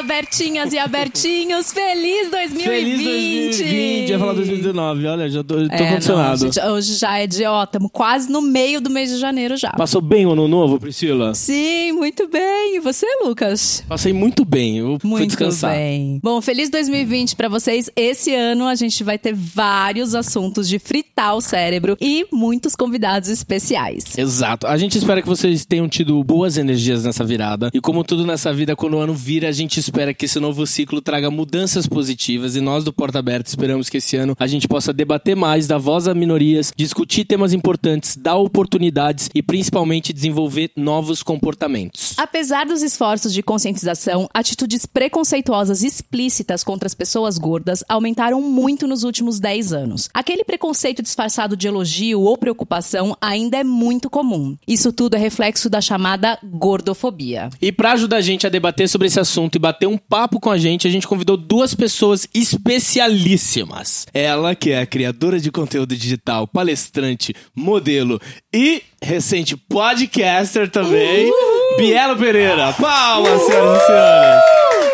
[0.00, 1.72] Abertinhas e Abertinhos!
[1.72, 2.64] Feliz 2020!
[2.64, 3.60] Feliz 2020.
[4.04, 6.38] Eu ia falar 2019, olha, já tô, tô É, não, condicionado.
[6.40, 9.70] gente, hoje já é de, ó, estamos quase no meio do mês de janeiro já.
[9.72, 11.34] Passou bem o ano novo, Priscila?
[11.34, 12.76] Sim, muito bem.
[12.76, 13.84] E você, Lucas?
[13.86, 15.72] Passei muito bem, eu fui Muito descansar.
[15.74, 16.18] bem.
[16.22, 17.90] Bom, feliz 2020 pra vocês.
[17.94, 23.28] Esse ano a gente vai ter vários assuntos de fritar o cérebro e muitos convidados
[23.28, 24.16] especiais.
[24.16, 24.66] Exato.
[24.66, 27.70] A gente espera que vocês tenham tido boas energias nessa virada.
[27.74, 30.64] E como tudo nessa vida, quando o ano vira, a gente espera que esse novo
[30.66, 32.54] ciclo traga mudanças positivas.
[32.54, 35.78] E nós do Porta Aberta esperamos que esse ano a gente possa debater mais, dar
[35.78, 42.14] voz a minorias, discutir temas importantes, dar oportunidades e principalmente desenvolver novos comportamentos.
[42.16, 49.02] Apesar dos esforços de conscientização, atitudes preconceituosas explícitas contra as pessoas gordas aumentaram muito nos
[49.02, 50.08] últimos 10 anos.
[50.14, 54.56] Aquele preconceito disfarçado de elogio ou preocupação ainda é muito comum.
[54.68, 57.50] Isso tudo é reflexo da chamada gordofobia.
[57.60, 60.50] E pra ajudar a gente a debater sobre esse assunto e bater um papo com
[60.50, 64.06] a gente, a gente convidou duas pessoas especialíssimas.
[64.12, 68.20] Ela, que é a criadora de conteúdo digital, palestrante, modelo
[68.52, 71.32] e recente podcaster também,
[71.76, 72.72] Bielo Pereira.
[72.72, 74.40] Palmas, senhoras e senhores.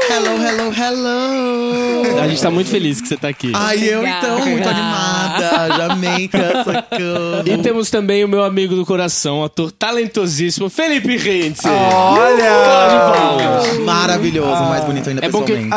[0.08, 1.25] Hello, hello, hello!
[2.20, 3.50] A gente tá muito feliz que você tá aqui.
[3.54, 5.76] Ai, eu então, muito animada.
[5.76, 7.42] Já amei essa cama.
[7.46, 11.60] E temos também o meu amigo do coração, ator talentosíssimo, Felipe Rentz.
[11.64, 12.46] Olha!
[13.84, 15.76] Maravilhoso, mais bonito ainda É bom que- pessoalmente.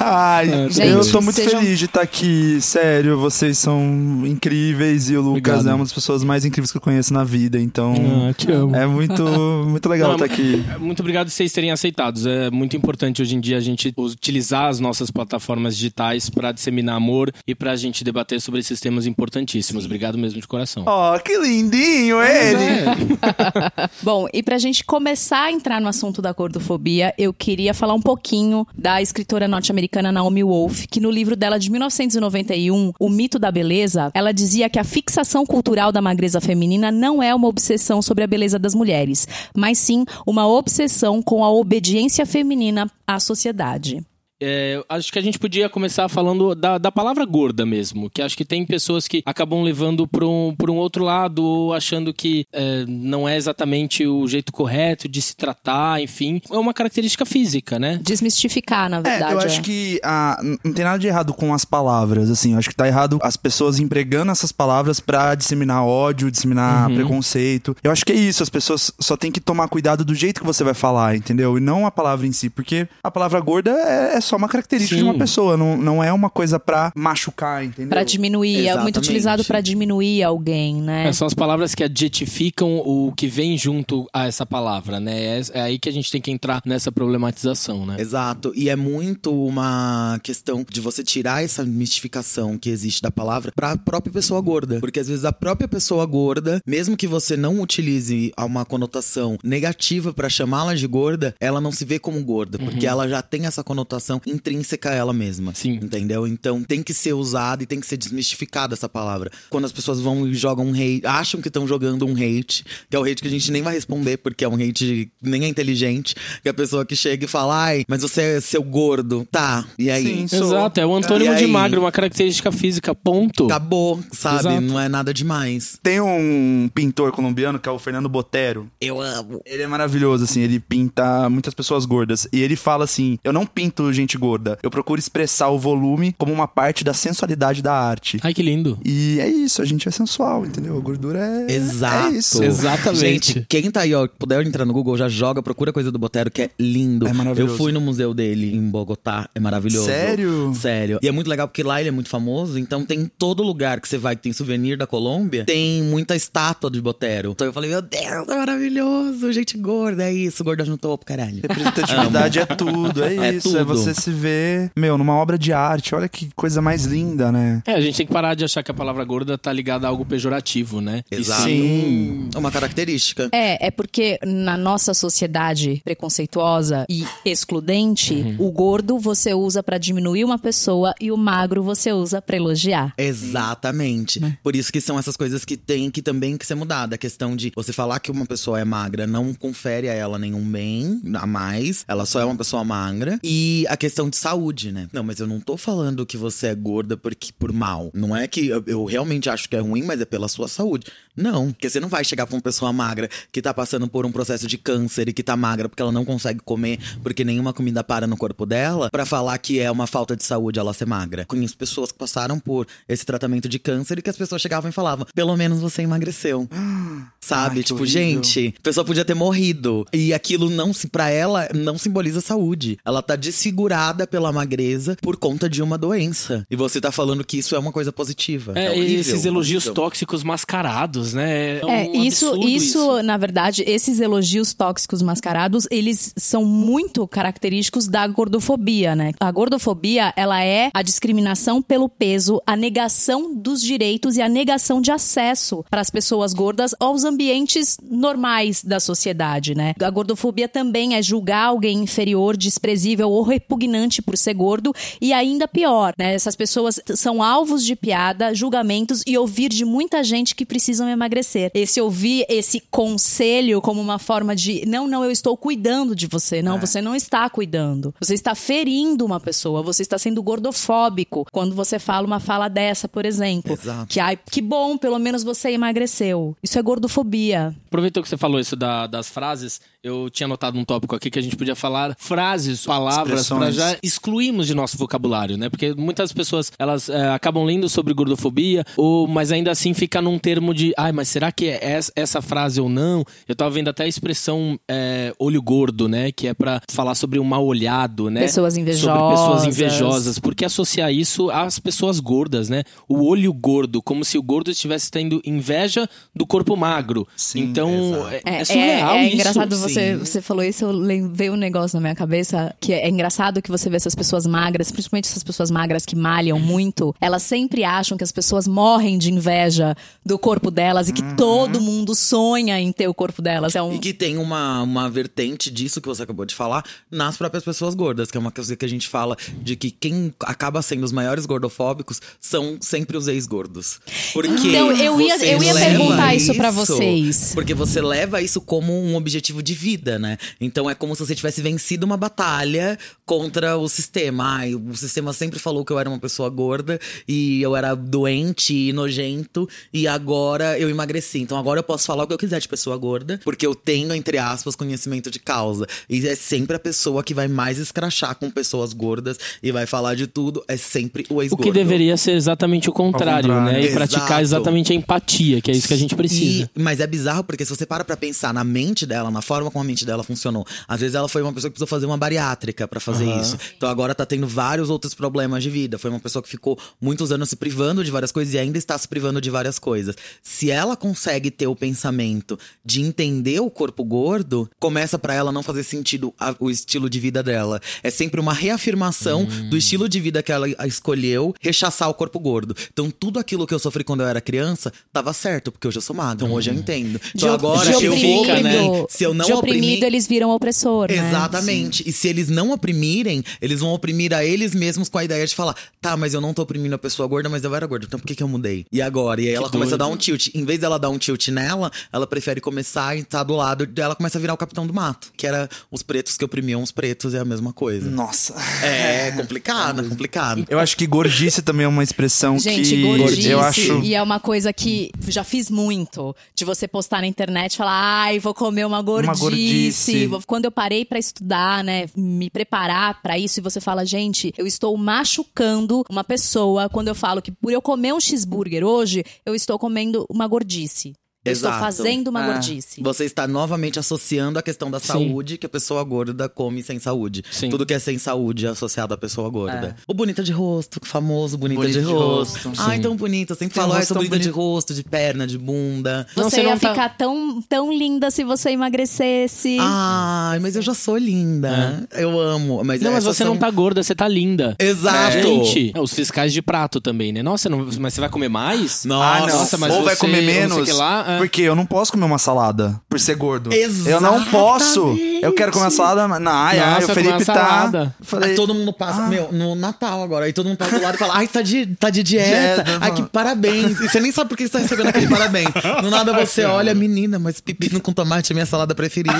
[0.00, 3.18] Ai, Gente, eu tô muito sejam- feliz de estar aqui, sério.
[3.18, 3.80] Vocês são
[4.26, 5.68] incríveis e o Lucas Obrigado.
[5.68, 7.94] é uma das pessoas mais incríveis que eu conheço na vida, então
[8.28, 8.74] Ah, te amo.
[8.74, 9.22] é muito,
[9.66, 10.64] muito legal Não, estar aqui.
[10.78, 12.28] Muito obrigado por vocês terem aceitado.
[12.28, 15.10] É muito importante hoje em dia a gente utilizar as nossas
[15.40, 19.86] plataformas digitais para disseminar amor e pra gente debater sobre esses temas importantíssimos.
[19.86, 20.84] Obrigado mesmo de coração.
[20.86, 23.18] Ó, que lindinho ele!
[24.02, 28.00] Bom, e pra gente começar a entrar no assunto da gordofobia, eu queria falar um
[28.00, 33.50] pouquinho da escritora norte-americana Naomi Wolf, que no livro dela de 1991, O Mito da
[33.50, 38.24] Beleza, ela dizia que a fixação cultural da magreza feminina não é uma obsessão sobre
[38.24, 44.04] a beleza das mulheres, mas sim uma obsessão com a obediência feminina à sociedade.
[44.40, 48.36] É, acho que a gente podia começar falando da, da palavra gorda mesmo, que acho
[48.36, 52.46] que tem pessoas que acabam levando para um, pra um outro lado, ou achando que
[52.52, 56.40] é, não é exatamente o jeito correto de se tratar, enfim.
[56.50, 57.98] É uma característica física, né?
[58.02, 59.32] Desmistificar, na É, verdade.
[59.32, 62.52] eu acho que ah, n- não tem nada de errado com as palavras, assim.
[62.52, 67.76] Eu acho que tá errado as pessoas empregando essas palavras pra disseminar ódio, disseminar preconceito.
[67.82, 70.46] Eu acho que é isso, as pessoas só tem que tomar cuidado do jeito que
[70.46, 71.56] você vai falar, entendeu?
[71.58, 74.94] E não a palavra em si, porque a palavra gorda é, é só uma característica
[74.94, 75.08] de Sim.
[75.08, 77.90] uma pessoa, não, não é uma coisa pra machucar, entendeu?
[77.90, 78.98] Pra diminuir, é muito Exatamente.
[78.98, 81.08] utilizado pra diminuir alguém, né?
[81.08, 85.20] É, são as palavras que adjetificam o que vem junto a essa palavra, né?
[85.20, 87.96] É, é aí que a gente tem que entrar nessa problematização, né?
[87.98, 93.50] Exato, e é muito uma questão de você tirar essa mistificação que existe da palavra
[93.50, 94.78] pra própria pessoa gorda.
[94.78, 100.12] Porque às vezes a própria pessoa gorda, mesmo que você não utilize uma conotação negativa
[100.12, 103.64] pra chamá-la de gorda, ela não se vê como gorda, porque ela já tem essa
[103.64, 105.54] conotação intrínseca a ela mesma.
[105.54, 105.78] Sim.
[105.82, 106.26] Entendeu?
[106.26, 109.30] Então tem que ser usada e tem que ser desmistificada essa palavra.
[109.48, 112.96] Quando as pessoas vão e jogam um hate, acham que estão jogando um hate, que
[112.96, 115.48] é o hate que a gente nem vai responder, porque é um hate nem é
[115.48, 119.26] inteligente, que é a pessoa que chega e fala, ai, mas você é seu gordo.
[119.30, 120.04] Tá, e aí?
[120.04, 120.46] Sim, sou.
[120.48, 121.50] Exato, é o antônimo E de aí?
[121.50, 123.44] magro, uma característica física, ponto.
[123.46, 124.40] Acabou, sabe?
[124.40, 124.60] Exato.
[124.60, 125.78] Não é nada demais.
[125.82, 128.68] Tem um pintor colombiano que é o Fernando Botero.
[128.80, 129.40] Eu amo.
[129.44, 132.26] Ele é maravilhoso, assim, ele pinta muitas pessoas gordas.
[132.32, 136.32] E ele fala assim: eu não pinto gente gorda, eu procuro expressar o volume como
[136.32, 138.18] uma parte da sensualidade da arte.
[138.22, 138.78] Ai, que lindo.
[138.84, 140.76] E é isso, a gente é sensual, entendeu?
[140.76, 141.52] A gordura é.
[141.52, 142.14] Exato.
[142.14, 142.42] É isso.
[142.42, 143.32] Exatamente.
[143.34, 146.30] Gente, quem tá aí, ó, puder entrar no Google, já joga, procura coisa do Botero,
[146.30, 147.06] que é lindo.
[147.06, 147.52] É maravilhoso.
[147.52, 149.86] Eu fui no museu dele em Bogotá, é maravilhoso.
[149.86, 150.52] Sério?
[150.54, 150.98] Sério.
[151.02, 153.80] E é muito legal porque lá ele é muito famoso, então tem em todo lugar
[153.80, 157.30] que você vai que tem souvenir da Colômbia, tem muita estátua de Botero.
[157.32, 161.40] Então eu falei, meu Deus, é maravilhoso, gente gorda, é isso, gorda no topo, caralho.
[161.42, 163.48] Representatividade é tudo, é, É isso.
[163.48, 163.58] tudo.
[163.58, 165.94] É você se ver, meu, numa obra de arte.
[165.94, 167.62] Olha que coisa mais linda, né?
[167.66, 169.90] É, a gente tem que parar de achar que a palavra gorda tá ligada a
[169.90, 171.02] algo pejorativo, né?
[171.10, 171.42] Exato.
[171.42, 173.28] sim- É uma característica.
[173.32, 178.36] É, é porque na nossa sociedade preconceituosa e excludente, Uhum.
[178.38, 182.92] o gordo você usa pra diminuir uma pessoa e o magro você usa pra elogiar.
[182.96, 184.20] Exatamente.
[184.42, 186.94] Por isso que são essas coisas que tem que também que ser mudada.
[186.94, 190.42] A questão de você falar que uma pessoa é magra não confere a ela nenhum
[190.44, 191.84] bem a mais.
[191.88, 193.18] Ela só é uma pessoa magra.
[193.22, 194.88] E a questão de saúde, né?
[194.92, 197.90] Não, mas eu não tô falando que você é gorda porque por mal.
[197.94, 200.88] Não é que eu, eu realmente acho que é ruim, mas é pela sua saúde.
[201.16, 204.12] Não, porque você não vai chegar pra uma pessoa magra que tá passando por um
[204.12, 207.82] processo de câncer e que tá magra porque ela não consegue comer porque nenhuma comida
[207.82, 211.24] para no corpo dela, pra falar que é uma falta de saúde ela ser magra.
[211.24, 214.72] Conheço pessoas que passaram por esse tratamento de câncer e que as pessoas chegavam e
[214.72, 216.46] falavam: pelo menos você emagreceu.
[217.18, 217.58] Sabe?
[217.58, 218.00] Ai, tipo, horrível.
[218.00, 219.86] gente, a pessoa podia ter morrido.
[219.92, 222.78] E aquilo não se para ela não simboliza saúde.
[222.84, 223.69] Ela tá desfigurada
[224.10, 226.46] pela magreza por conta de uma doença.
[226.50, 228.52] E você tá falando que isso é uma coisa positiva.
[228.56, 229.82] É, e horrível, esses elogios horrível.
[229.84, 231.58] tóxicos mascarados, né?
[231.58, 237.06] É, É, um isso, absurdo isso, na verdade, esses elogios tóxicos mascarados, eles são muito
[237.06, 239.12] característicos da gordofobia, né?
[239.20, 244.80] A gordofobia, ela é a discriminação pelo peso, a negação dos direitos e a negação
[244.80, 249.74] de acesso para as pessoas gordas aos ambientes normais da sociedade, né?
[249.80, 253.59] A gordofobia também é julgar alguém inferior, desprezível ou repugnante
[254.02, 256.14] por ser gordo e ainda pior, né?
[256.14, 261.50] Essas pessoas são alvos de piada, julgamentos e ouvir de muita gente que precisam emagrecer.
[261.54, 266.42] Esse ouvir esse conselho como uma forma de não, não, eu estou cuidando de você.
[266.42, 267.94] Não, você não está cuidando.
[268.00, 272.88] Você está ferindo uma pessoa, você está sendo gordofóbico quando você fala uma fala dessa,
[272.88, 273.52] por exemplo.
[273.52, 273.86] Exato.
[273.92, 276.36] Que ai, que bom, pelo menos você emagreceu.
[276.42, 277.54] Isso é gordofobia.
[277.66, 281.18] Aproveitou que você falou isso da- das frases, eu tinha anotado um tópico aqui que
[281.18, 285.48] a gente podia falar frases, palavras, para já excluirmos de nosso vocabulário, né?
[285.48, 290.18] Porque muitas pessoas, elas é, acabam lendo sobre gordofobia, ou, mas ainda assim fica num
[290.18, 293.04] termo de, ai, mas será que é es- essa frase ou não?
[293.26, 296.12] Eu tava vendo até a expressão é, olho gordo, né?
[296.12, 298.20] Que é pra falar sobre o mal olhado, né?
[298.20, 299.46] Pessoas Sobre pessoas invejosas.
[299.46, 300.18] invejosas.
[300.18, 302.64] Por que associar isso às pessoas gordas, né?
[302.88, 307.06] O olho gordo, como se o gordo estivesse tendo inveja do corpo magro.
[307.16, 308.08] Sim, então, exato.
[308.08, 309.14] é, É, é surreal é, é isso.
[309.14, 309.96] engraçado você, sim.
[309.96, 313.50] você falou isso, eu veio um negócio na minha cabeça que é, é engraçado que
[313.50, 317.96] você vê essas pessoas magras, principalmente essas pessoas magras que malham muito, elas sempre acham
[317.96, 319.74] que as pessoas morrem de inveja
[320.04, 323.54] do corpo delas e que todo mundo sonha em ter o corpo delas.
[323.54, 327.16] É um E que tem uma, uma vertente disso que você acabou de falar nas
[327.16, 330.60] próprias pessoas gordas, que é uma coisa que a gente fala de que quem acaba
[330.62, 333.80] sendo os maiores gordofóbicos são sempre os ex-gordos.
[334.12, 337.32] Porque Então, eu ia- você eu ia perguntar isso pra vocês.
[337.34, 340.16] Porque você leva isso como um objetivo de vida, né?
[340.40, 344.38] Então é como se você tivesse vencido uma batalha contra o sistema.
[344.38, 348.54] Ai, o sistema sempre falou que eu era uma pessoa gorda e eu era doente
[348.54, 351.18] e nojento e agora eu emagreci.
[351.18, 353.94] Então agora eu posso falar o que eu quiser de pessoa gorda, porque eu tenho,
[353.94, 355.66] entre aspas, conhecimento de causa.
[355.88, 359.94] E é sempre a pessoa que vai mais escrachar com pessoas gordas e vai falar
[359.94, 361.42] de tudo, é sempre o O ex-gordo.
[361.44, 363.52] que deveria ser exatamente o contrário, contrário.
[363.60, 363.64] né?
[363.66, 364.22] E praticar Exato.
[364.22, 366.48] exatamente a empatia, que é isso que a gente precisa.
[366.56, 369.49] E- mas é bizarro porque se você para pra pensar na mente dela, na forma
[369.50, 371.96] como a mente dela funcionou, às vezes ela foi uma pessoa que precisou fazer uma
[371.96, 373.36] bariátrica pra fazer isso.
[373.56, 375.78] Então agora tá tendo vários outros problemas de vida.
[375.78, 378.76] Foi uma pessoa que ficou muitos anos se privando de várias coisas e ainda está
[378.78, 379.94] se privando de várias coisas.
[380.22, 385.42] Se ela consegue ter o pensamento de entender o corpo gordo, começa pra ela não
[385.42, 387.60] fazer sentido a- o estilo de vida dela.
[387.82, 392.54] É sempre uma reafirmação do estilo de vida que ela escolheu, rechaçar o corpo gordo.
[392.72, 395.82] Então tudo aquilo que eu sofri quando eu era criança tava certo, porque hoje eu
[395.82, 396.24] sou magro.
[396.26, 396.98] Então hoje eu entendo.
[396.98, 398.86] de, Então op- agora de eu vou oprimir.
[398.88, 399.84] Se eu não de oprimido, oprimir.
[399.84, 401.08] eles viram opressor, né?
[401.08, 401.88] Exatamente.
[401.88, 405.34] E se eles não oprimirem, eles vão oprimir a eles mesmos com a ideia de
[405.34, 407.98] falar: tá, mas eu não tô oprimindo a pessoa gorda, mas eu era gorda, então
[407.98, 408.66] por que, que eu mudei?
[408.70, 409.20] E agora?
[409.20, 410.28] E aí ela começa a dar um tilt.
[410.34, 413.94] Em vez dela dar um tilt nela, ela prefere começar e estar do lado dela,
[413.94, 417.14] começa a virar o capitão do mato, que era os pretos que oprimiam os pretos,
[417.14, 417.90] é a mesma coisa.
[417.90, 418.34] Nossa.
[418.62, 420.44] É complicado, complicado.
[420.48, 423.28] Eu acho que gordice também é uma expressão Gente, que gordice.
[423.28, 426.14] eu acho E é uma coisa que já fiz muito.
[426.34, 428.82] De você postar na internet e falar, ai, vou comer uma
[429.30, 430.06] gordice.
[430.06, 430.26] gordice.
[430.26, 434.46] Quando eu parei pra estudar, né, me preparar pra isso, e você fala, gente, eu
[434.46, 439.34] estou machucando uma pessoa quando eu falo que por eu comer um cheeseburger hoje, eu
[439.34, 440.92] estou comendo uma gordice.
[441.22, 441.62] Eu estou Exato.
[441.64, 442.32] fazendo uma É.
[442.32, 442.80] gordice.
[442.82, 444.86] Você está novamente associando a questão da Sim.
[444.86, 447.22] saúde, que a pessoa gorda come sem saúde.
[447.30, 447.50] Sim.
[447.50, 449.76] Tudo que é sem saúde é associado à pessoa gorda.
[449.86, 452.48] O bonita de rosto, famoso bonita Bonita de de rosto.
[452.48, 452.62] rosto.
[452.62, 452.82] Ai, Sim.
[452.82, 453.32] tão bonita.
[453.34, 456.06] Eu sempre falo, sou tão bonita de rosto, de perna, de bunda.
[456.16, 459.58] Não, Você, você não ia tá- ficar tão, tão linda se você emagrecesse.
[459.60, 461.86] Ai, mas eu já sou linda.
[461.92, 462.62] Eu amo.
[462.64, 464.56] Mas Não, mas você não são- tá gorda, você tá linda.
[464.58, 465.20] Exato.
[465.20, 467.22] Gente, os fiscais de prato também, né?
[467.22, 468.86] Nossa, não- mas você vai comer mais?
[468.86, 469.38] Nossa, Ah, não.
[469.40, 470.68] Nossa, mas Ou vai você- comer não sei menos.
[470.68, 471.18] que lá, é.
[471.20, 473.50] Porque eu não posso comer uma salada por ser gordo.
[473.52, 474.96] Eu não posso.
[475.22, 476.02] Eu quero comer uma salada.
[476.30, 477.92] ai, ai, Nossa, o Felipe tá.
[478.00, 480.94] Falei, Aí todo mundo passa, meu, no Natal agora, aí todo mundo passa do lado
[480.94, 482.62] e fala, ai, tá de, tá de dieta.
[482.64, 483.80] Dieta, ai, que parabéns.
[483.80, 485.48] E você nem sabe por que você tá recebendo aquele parabéns.
[485.82, 489.14] No nada você olha, menina, mas pepino com tomate é minha salada preferida.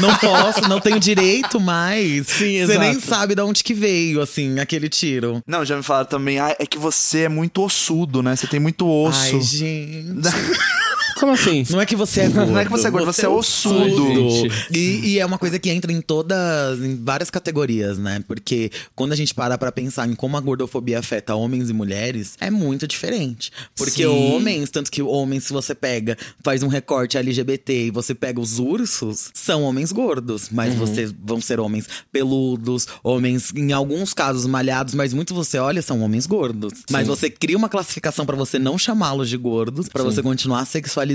[0.00, 2.26] não posso, não tenho direito mais.
[2.26, 3.06] Sim, Você nem exato.
[3.06, 5.42] sabe de onde que veio, assim, aquele tiro.
[5.46, 8.36] Não, já me falaram também, ah, é que você é muito ossudo, né?
[8.36, 9.36] Você tem muito osso.
[9.36, 10.20] Ai, gente.
[11.20, 11.66] Como assim?
[11.68, 12.50] Não é que você é gordo.
[12.50, 14.30] Não é que você é gordo, você é ossudo.
[14.30, 14.68] Gente.
[14.74, 18.24] E, e é uma coisa que entra em todas, em várias categorias, né?
[18.26, 22.36] Porque quando a gente para pra pensar em como a gordofobia afeta homens e mulheres,
[22.40, 23.52] é muito diferente.
[23.76, 24.06] Porque Sim.
[24.06, 28.58] homens, tanto que homens, se você pega, faz um recorte LGBT e você pega os
[28.58, 30.48] ursos, são homens gordos.
[30.50, 35.82] Mas você vão ser homens peludos, homens, em alguns casos, malhados, mas muito você olha,
[35.82, 36.72] são homens gordos.
[36.90, 41.09] Mas você cria uma classificação pra você não chamá-los de gordos, pra você continuar sexualizando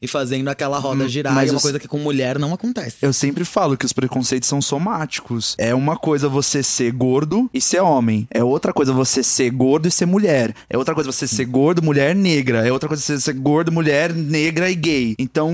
[0.00, 1.34] e fazendo aquela roda girar.
[1.34, 2.96] mas é uma os- coisa que com mulher não acontece.
[3.02, 5.54] Eu sempre falo que os preconceitos são somáticos.
[5.58, 8.26] É uma coisa você ser gordo e ser homem.
[8.30, 10.54] É outra coisa você ser gordo e ser mulher.
[10.68, 12.66] É outra coisa você ser gordo, mulher negra.
[12.66, 15.14] É outra coisa você ser gordo, mulher negra e gay.
[15.18, 15.52] Então,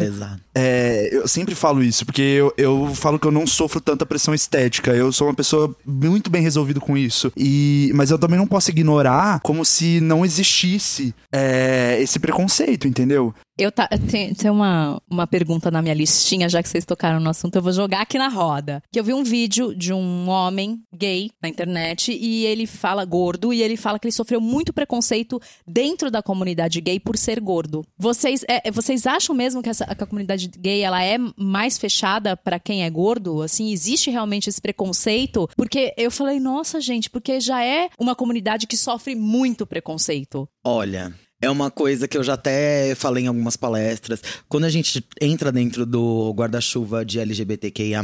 [0.54, 4.34] é, eu sempre falo isso, porque eu, eu falo que eu não sofro tanta pressão
[4.34, 4.92] estética.
[4.92, 7.32] Eu sou uma pessoa muito bem resolvido com isso.
[7.36, 13.34] E, mas eu também não posso ignorar como se não existisse é, esse preconceito, entendeu?
[13.56, 17.30] Eu tá, tem, tem uma, uma pergunta na minha listinha, já que vocês tocaram no
[17.30, 18.82] assunto, eu vou jogar aqui na roda.
[18.90, 23.52] Que eu vi um vídeo de um homem gay na internet e ele fala gordo
[23.52, 27.84] e ele fala que ele sofreu muito preconceito dentro da comunidade gay por ser gordo.
[27.96, 32.36] Vocês, é, vocês acham mesmo que, essa, que a comunidade gay ela é mais fechada
[32.36, 33.40] pra quem é gordo?
[33.40, 35.48] Assim, existe realmente esse preconceito?
[35.56, 40.48] Porque eu falei, nossa, gente, porque já é uma comunidade que sofre muito preconceito.
[40.64, 44.22] Olha, é uma coisa que eu já até falei em algumas palestras.
[44.48, 48.02] Quando a gente entra dentro do guarda-chuva de LGBTQIA,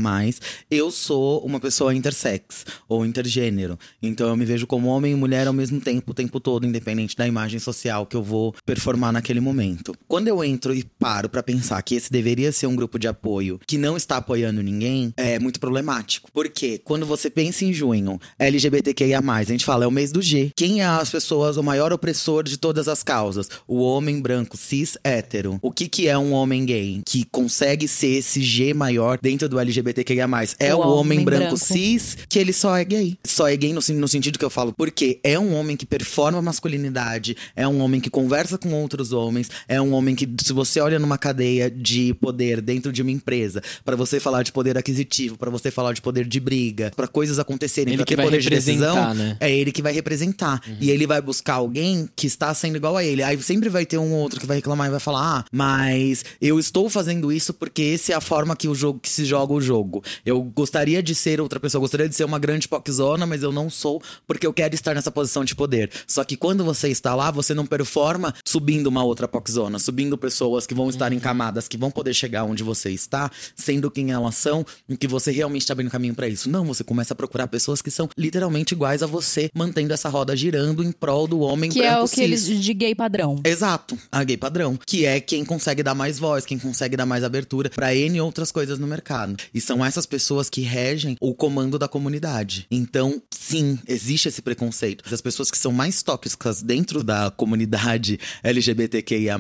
[0.71, 3.79] eu sou uma pessoa intersex ou intergênero.
[4.03, 7.17] Então eu me vejo como homem e mulher ao mesmo tempo, o tempo todo, independente
[7.17, 9.95] da imagem social que eu vou performar naquele momento.
[10.07, 13.59] Quando eu entro e paro pra pensar que esse deveria ser um grupo de apoio
[13.67, 16.31] que não está apoiando ninguém, é muito problemático.
[16.33, 20.53] Porque quando você pensa em junho, LGBTQIA, a gente fala é o mês do G.
[20.55, 23.30] Quem é as pessoas, o maior opressor de todas as causas?
[23.67, 25.59] O homem branco, cis, hétero.
[25.63, 27.03] O que, que é um homem gay?
[27.05, 30.29] Que consegue ser esse G maior dentro do LGBTQIA.
[30.59, 31.57] É O o, homem, homem branco, branco.
[31.59, 33.17] cis que ele só é gay.
[33.25, 36.41] Só é gay no, no sentido que eu falo, porque é um homem que performa
[36.43, 40.81] masculinidade, é um homem que conversa com outros homens, é um homem que, se você
[40.81, 45.37] olha numa cadeia de poder dentro de uma empresa, pra você falar de poder aquisitivo,
[45.37, 48.27] pra você falar de poder de briga, pra coisas acontecerem, Ele pra que ter vai
[48.27, 49.37] poder de decisão, representar, né?
[49.41, 50.61] é ele que vai representar.
[50.81, 53.20] E ele vai buscar alguém que está sendo igual a ele.
[53.23, 56.59] Aí sempre vai ter um outro que vai reclamar e vai falar: Ah, mas eu
[56.59, 59.61] estou fazendo isso porque essa é a forma que o jogo que se joga o
[59.61, 60.03] jogo.
[60.25, 63.53] Eu gostaria de ser outra pessoa, eu gostaria de ser uma grande poczona, mas eu
[63.53, 65.91] não sou porque eu quero estar nessa posição de poder.
[66.07, 70.67] Só que quando você está lá, você não performa subindo uma outra poczona, subindo pessoas
[70.67, 74.35] que vão estar em camadas, que vão poder chegar onde você está, sendo quem elas
[74.35, 76.49] são, e que você realmente está abrindo caminho para isso.
[76.51, 80.37] Não, você começa a procurar pessoas que são literalmente iguais a você, mantendo essa roda
[80.37, 82.25] girando em prol do homem Que é branco o que cis.
[82.25, 83.41] eles de gay padrão.
[83.47, 87.25] Exato, a gay padrão, que é quem consegue dar mais voz, quem consegue dar mais
[87.25, 89.39] abertura pra N outras coisas no mercado.
[89.55, 92.67] E são essas pessoas que regem o comando da comunidade.
[92.71, 95.03] Então, sim, existe esse preconceito.
[95.11, 99.39] As pessoas que são mais tóxicas dentro da comunidade LGBTQIA+,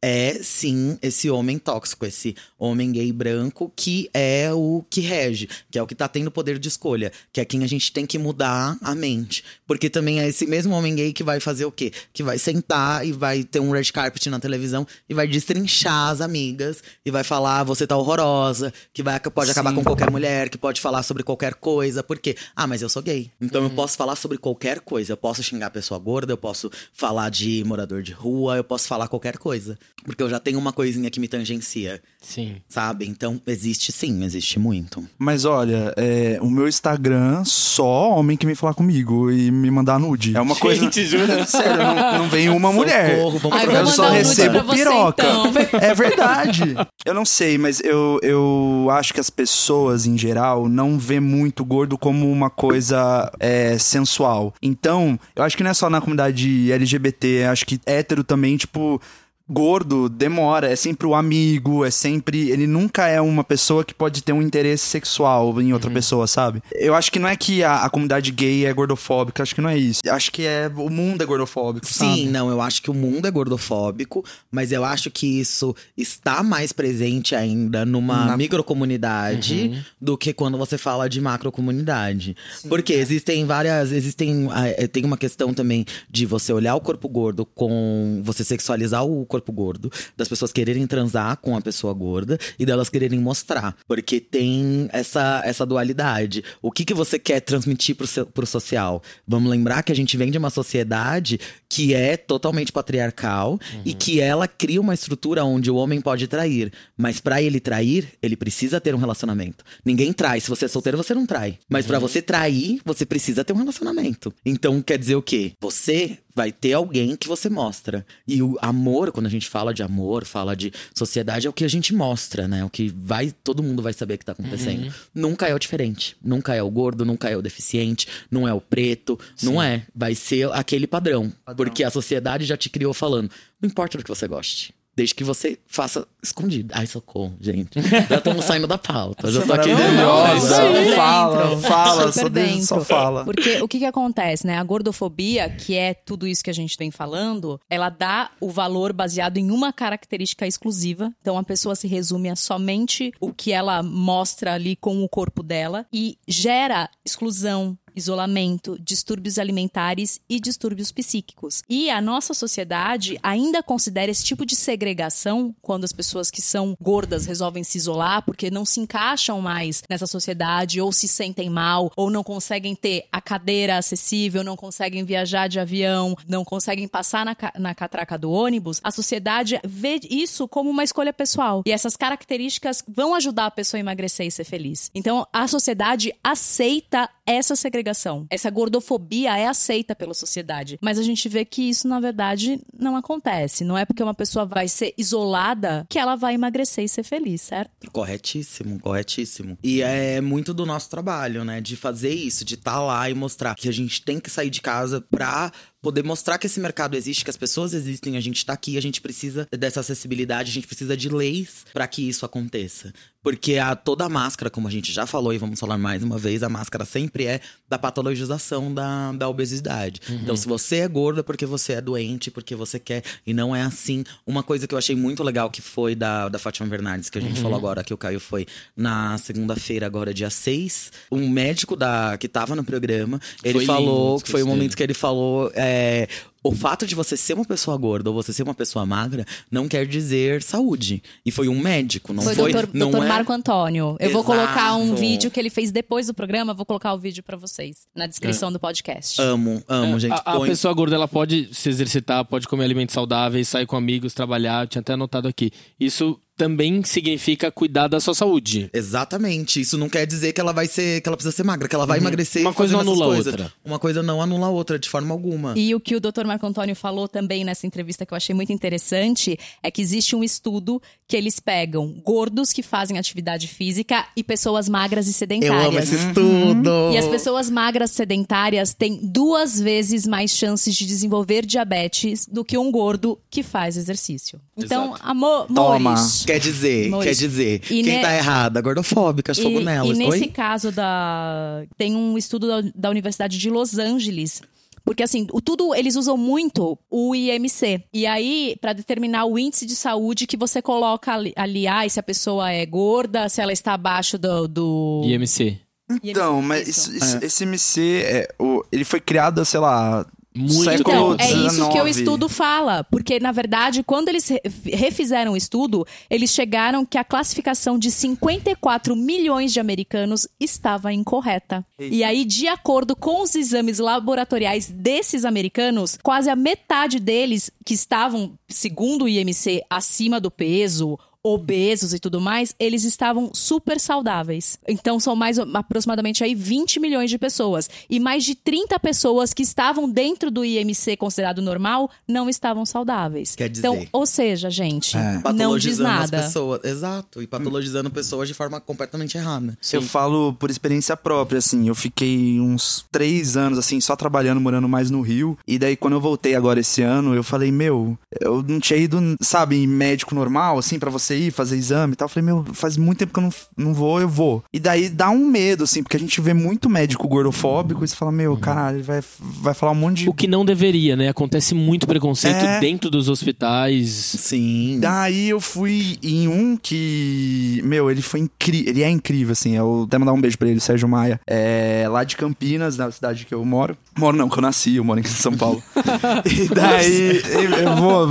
[0.00, 5.78] é sim esse homem tóxico, esse homem gay branco que é o que rege, que
[5.78, 8.18] é o que tá tendo poder de escolha, que é quem a gente tem que
[8.18, 9.44] mudar a mente.
[9.66, 11.92] Porque também é esse mesmo homem gay que vai fazer o quê?
[12.10, 16.20] Que vai sentar e vai ter um red carpet na televisão e vai destrinchar as
[16.20, 19.76] amigas e vai falar, "Ah, você tá horrorosa, que vai, pode acabar Sim.
[19.76, 22.02] com qualquer mulher, que pode falar sobre qualquer coisa.
[22.02, 22.36] Por quê?
[22.54, 23.30] Ah, mas eu sou gay.
[23.40, 25.12] Então eu posso falar sobre qualquer coisa.
[25.12, 28.86] Eu posso xingar a pessoa gorda, eu posso falar de morador de rua, eu posso
[28.86, 29.78] falar qualquer coisa.
[30.04, 32.56] Porque eu já tenho uma coisinha que me tangencia, Sim.
[32.68, 33.06] sabe?
[33.06, 35.04] Então existe sim, existe muito.
[35.18, 39.98] Mas olha, é, o meu Instagram, só homem que vem falar comigo e me mandar
[39.98, 40.36] nude.
[40.36, 40.90] É uma coisa.
[40.90, 41.44] jura?
[41.46, 43.20] Sério, não, não vem uma mulher.
[43.20, 45.22] Socorro, Ai, eu só um recebo pra você, piroca.
[45.22, 45.52] então.
[45.80, 46.74] É verdade.
[47.04, 51.64] eu não sei, mas eu, eu acho que as pessoas, em geral, não vê muito
[51.64, 54.54] gordo como uma coisa é, sensual.
[54.62, 59.00] Então, eu acho que não é só na comunidade LGBT, acho que hétero também, tipo.
[59.48, 62.50] Gordo demora, é sempre o amigo, é sempre.
[62.50, 66.62] Ele nunca é uma pessoa que pode ter um interesse sexual em outra pessoa, sabe?
[66.72, 69.68] Eu acho que não é que a, a comunidade gay é gordofóbica, acho que não
[69.68, 70.00] é isso.
[70.08, 70.70] Acho que é.
[70.74, 71.86] O mundo é gordofóbico.
[71.86, 72.14] sabe?
[72.14, 76.42] Sim, não, eu acho que o mundo é gordofóbico, mas eu acho que isso está
[76.42, 82.34] mais presente ainda numa Na- microcomunidade do que quando você fala de macrocomunidade.
[82.68, 83.92] Porque existem várias.
[83.92, 84.48] Existem.
[84.50, 88.22] ah, eh, Tem uma questão também de você olhar o corpo gordo com.
[88.24, 92.88] Você sexualizar o corpo gordo, das pessoas quererem transar com a pessoa gorda e delas
[92.88, 93.76] quererem mostrar.
[93.86, 96.44] Porque tem essa, essa dualidade.
[96.62, 99.02] O que, que você quer transmitir pro, seu, pro social?
[99.26, 104.20] Vamos lembrar que a gente vem de uma sociedade que é totalmente patriarcal e que
[104.20, 106.72] ela cria uma estrutura onde o homem pode trair.
[106.96, 109.64] Mas pra ele trair, ele precisa ter um relacionamento.
[109.84, 110.40] Ninguém trai.
[110.40, 111.58] Se você é solteiro, você não trai.
[111.68, 114.32] Mas pra você trair, você precisa ter um relacionamento.
[114.46, 115.52] Então quer dizer o quê?
[115.60, 118.04] Você vai ter alguém que você mostra.
[118.26, 121.64] E o amor, quando a gente fala de amor, fala de sociedade, é o que
[121.64, 122.64] a gente mostra, né?
[122.64, 124.92] O que vai, todo mundo vai saber que tá acontecendo.
[125.14, 126.16] Nunca é o diferente.
[126.22, 129.86] Nunca é o gordo, nunca é o deficiente, não é o preto, não é.
[129.94, 131.32] Vai ser aquele padrão.
[131.56, 134.74] Porque a sociedade já te criou falando, não importa do que você goste.
[134.96, 136.72] Desde que você faça escondido.
[136.74, 137.80] Ai, socorro, gente.
[138.08, 139.30] Já estamos saindo da pauta.
[139.30, 142.28] Já tô aqui não, Fala, fala, só,
[142.62, 143.24] só fala.
[143.24, 144.56] Porque o que, que acontece, né?
[144.56, 148.92] A gordofobia, que é tudo isso que a gente vem falando, ela dá o valor
[148.92, 151.12] baseado em uma característica exclusiva.
[151.20, 155.42] Então a pessoa se resume a somente o que ela mostra ali com o corpo
[155.42, 157.76] dela e gera exclusão.
[157.94, 161.62] Isolamento, distúrbios alimentares e distúrbios psíquicos.
[161.68, 166.76] E a nossa sociedade ainda considera esse tipo de segregação quando as pessoas que são
[166.80, 171.90] gordas resolvem se isolar porque não se encaixam mais nessa sociedade ou se sentem mal
[171.96, 177.24] ou não conseguem ter a cadeira acessível, não conseguem viajar de avião, não conseguem passar
[177.24, 178.80] na, na catraca do ônibus.
[178.82, 181.62] A sociedade vê isso como uma escolha pessoal.
[181.66, 184.90] E essas características vão ajudar a pessoa a emagrecer e ser feliz.
[184.94, 188.26] Então, a sociedade aceita essa segregação.
[188.30, 190.78] Essa gordofobia é aceita pela sociedade.
[190.80, 193.64] Mas a gente vê que isso, na verdade, não acontece.
[193.64, 197.42] Não é porque uma pessoa vai ser isolada que ela vai emagrecer e ser feliz,
[197.42, 197.90] certo?
[197.90, 199.58] Corretíssimo, corretíssimo.
[199.62, 201.60] E é muito do nosso trabalho, né?
[201.60, 204.60] De fazer isso, de estar lá e mostrar que a gente tem que sair de
[204.60, 205.52] casa pra
[205.84, 208.82] poder mostrar que esse mercado existe, que as pessoas existem, a gente tá aqui, a
[208.82, 212.92] gente precisa dessa acessibilidade, a gente precisa de leis pra que isso aconteça.
[213.22, 216.18] Porque a, toda a máscara, como a gente já falou e vamos falar mais uma
[216.18, 219.98] vez, a máscara sempre é da patologização da, da obesidade.
[220.10, 223.56] Então, se você é gordo é porque você é doente, porque você quer, e não
[223.56, 224.04] é assim.
[224.26, 227.20] Uma coisa que eu achei muito legal que foi da, da Fátima Bernardes, que a
[227.22, 230.92] gente falou agora, que o Caio foi na segunda-feira, agora dia 6.
[231.10, 234.46] Um médico da, que tava no programa, ele Foi falou, lindo que foi o discurso
[234.46, 235.50] momento que ele falou.
[235.54, 236.06] é, uh,
[236.44, 239.66] o fato de você ser uma pessoa gorda ou você ser uma pessoa magra não
[239.66, 241.02] quer dizer saúde.
[241.24, 242.50] E foi um médico, não foi foi.
[242.50, 243.08] o doutor, não doutor é...
[243.08, 243.96] Marco Antônio.
[243.98, 244.24] Eu vou Exato.
[244.24, 247.86] colocar um vídeo que ele fez depois do programa, vou colocar o vídeo pra vocês
[247.96, 249.20] na descrição do podcast.
[249.20, 250.12] Amo, amo, gente.
[250.12, 253.66] É, a, a Põe- pessoa gorda ela pode se exercitar, pode comer alimentos saudáveis, sair
[253.66, 254.64] com amigos, trabalhar.
[254.64, 255.50] Eu tinha até anotado aqui.
[255.80, 258.68] Isso também significa cuidar da sua saúde.
[258.72, 259.60] Exatamente.
[259.60, 261.86] Isso não quer dizer que ela vai ser, que ela precisa ser magra, que ela
[261.86, 262.42] vai emagrecer.
[262.42, 263.52] Uma coisa não anula a outra.
[263.64, 265.54] Uma coisa não anula a outra de forma alguma.
[265.56, 266.26] E o que o Dr.
[266.34, 270.24] Marco Antônio falou também nessa entrevista que eu achei muito interessante é que existe um
[270.24, 275.66] estudo que eles pegam gordos que fazem atividade física e pessoas magras e Eu sedentárias.
[275.66, 276.70] amo esse estudo.
[276.92, 282.58] E as pessoas magras sedentárias têm duas vezes mais chances de desenvolver diabetes do que
[282.58, 284.40] um gordo que faz exercício.
[284.56, 285.02] Então, Exato.
[285.08, 285.76] amor, Toma.
[285.76, 287.12] amores, Quer dizer, Maurício.
[287.12, 287.54] quer dizer.
[287.70, 288.60] E quem ne- tá errada?
[288.60, 289.96] Gordofóbica, fogo e, nelas.
[289.96, 290.28] e nesse Oi?
[290.28, 291.62] caso da.
[291.78, 294.42] Tem um estudo da, da Universidade de Los Angeles.
[294.84, 297.82] Porque assim, o tudo eles usam muito o IMC.
[297.92, 301.98] E aí, pra determinar o índice de saúde que você coloca ali, ali ah, se
[301.98, 304.46] a pessoa é gorda, se ela está abaixo do.
[304.46, 305.02] do...
[305.04, 305.58] IMC.
[306.02, 306.94] Então, mas Isso.
[306.94, 311.30] isso- isso- esse MC, é, o- ele foi criado, sei lá, Muito século Então, é
[311.46, 311.90] isso que o 19.
[311.90, 312.82] estudo fala.
[312.84, 317.90] Porque, na verdade, quando eles re- refizeram o estudo, eles chegaram que a classificação de
[317.90, 321.64] 54 milhões de americanos estava incorreta.
[321.78, 327.74] E aí, de acordo com os exames laboratoriais desses americanos, quase a metade deles que
[327.74, 334.58] estavam, segundo o IMC, acima do peso obesos e tudo mais, eles estavam super saudáveis.
[334.68, 337.68] Então são mais aproximadamente aí 20 milhões de pessoas.
[337.88, 343.34] E mais de 30 pessoas que estavam dentro do IMC considerado normal não estavam saudáveis.
[343.34, 345.00] Quer dizer- Então, ou seja, gente, É.
[345.00, 346.22] não diz Patologizando as nada.
[346.24, 346.60] pessoas.
[346.64, 347.22] Exato.
[347.22, 349.56] E patologizando pessoas de forma completamente errada.
[349.72, 351.66] Eu falo por experiência própria, assim.
[351.68, 355.38] Eu fiquei uns três anos, assim, só trabalhando, morando mais no Rio.
[355.46, 358.98] E daí, quando eu voltei agora esse ano, eu falei, meu, eu não tinha ido,
[359.20, 362.06] sabe, em médico normal, assim, pra você ir fazer exame e tal.
[362.06, 364.42] Eu falei, meu, faz muito tempo que eu não, não vou, eu vou.
[364.52, 367.94] E daí dá um medo, assim, porque a gente vê muito médico gordofóbico e você
[367.96, 370.08] fala, meu, caralho, ele vai, vai falar um monte de.
[370.08, 371.08] O que não deveria, né?
[371.08, 372.60] Acontece muito preconceito É.
[372.60, 373.88] dentro dos hospitais.
[373.90, 374.78] Sim.
[374.80, 377.60] Daí eu fui em um que.
[377.64, 378.70] Meu, ele foi incrível.
[378.70, 379.56] Ele é incrível, assim.
[379.56, 381.20] Eu até mandar um beijo pra ele, Sérgio Maia.
[381.26, 383.76] É lá de Campinas, na cidade que eu moro.
[383.98, 385.62] Moro não, que eu nasci, eu moro em São Paulo.
[386.24, 388.08] e daí eu, eu vou.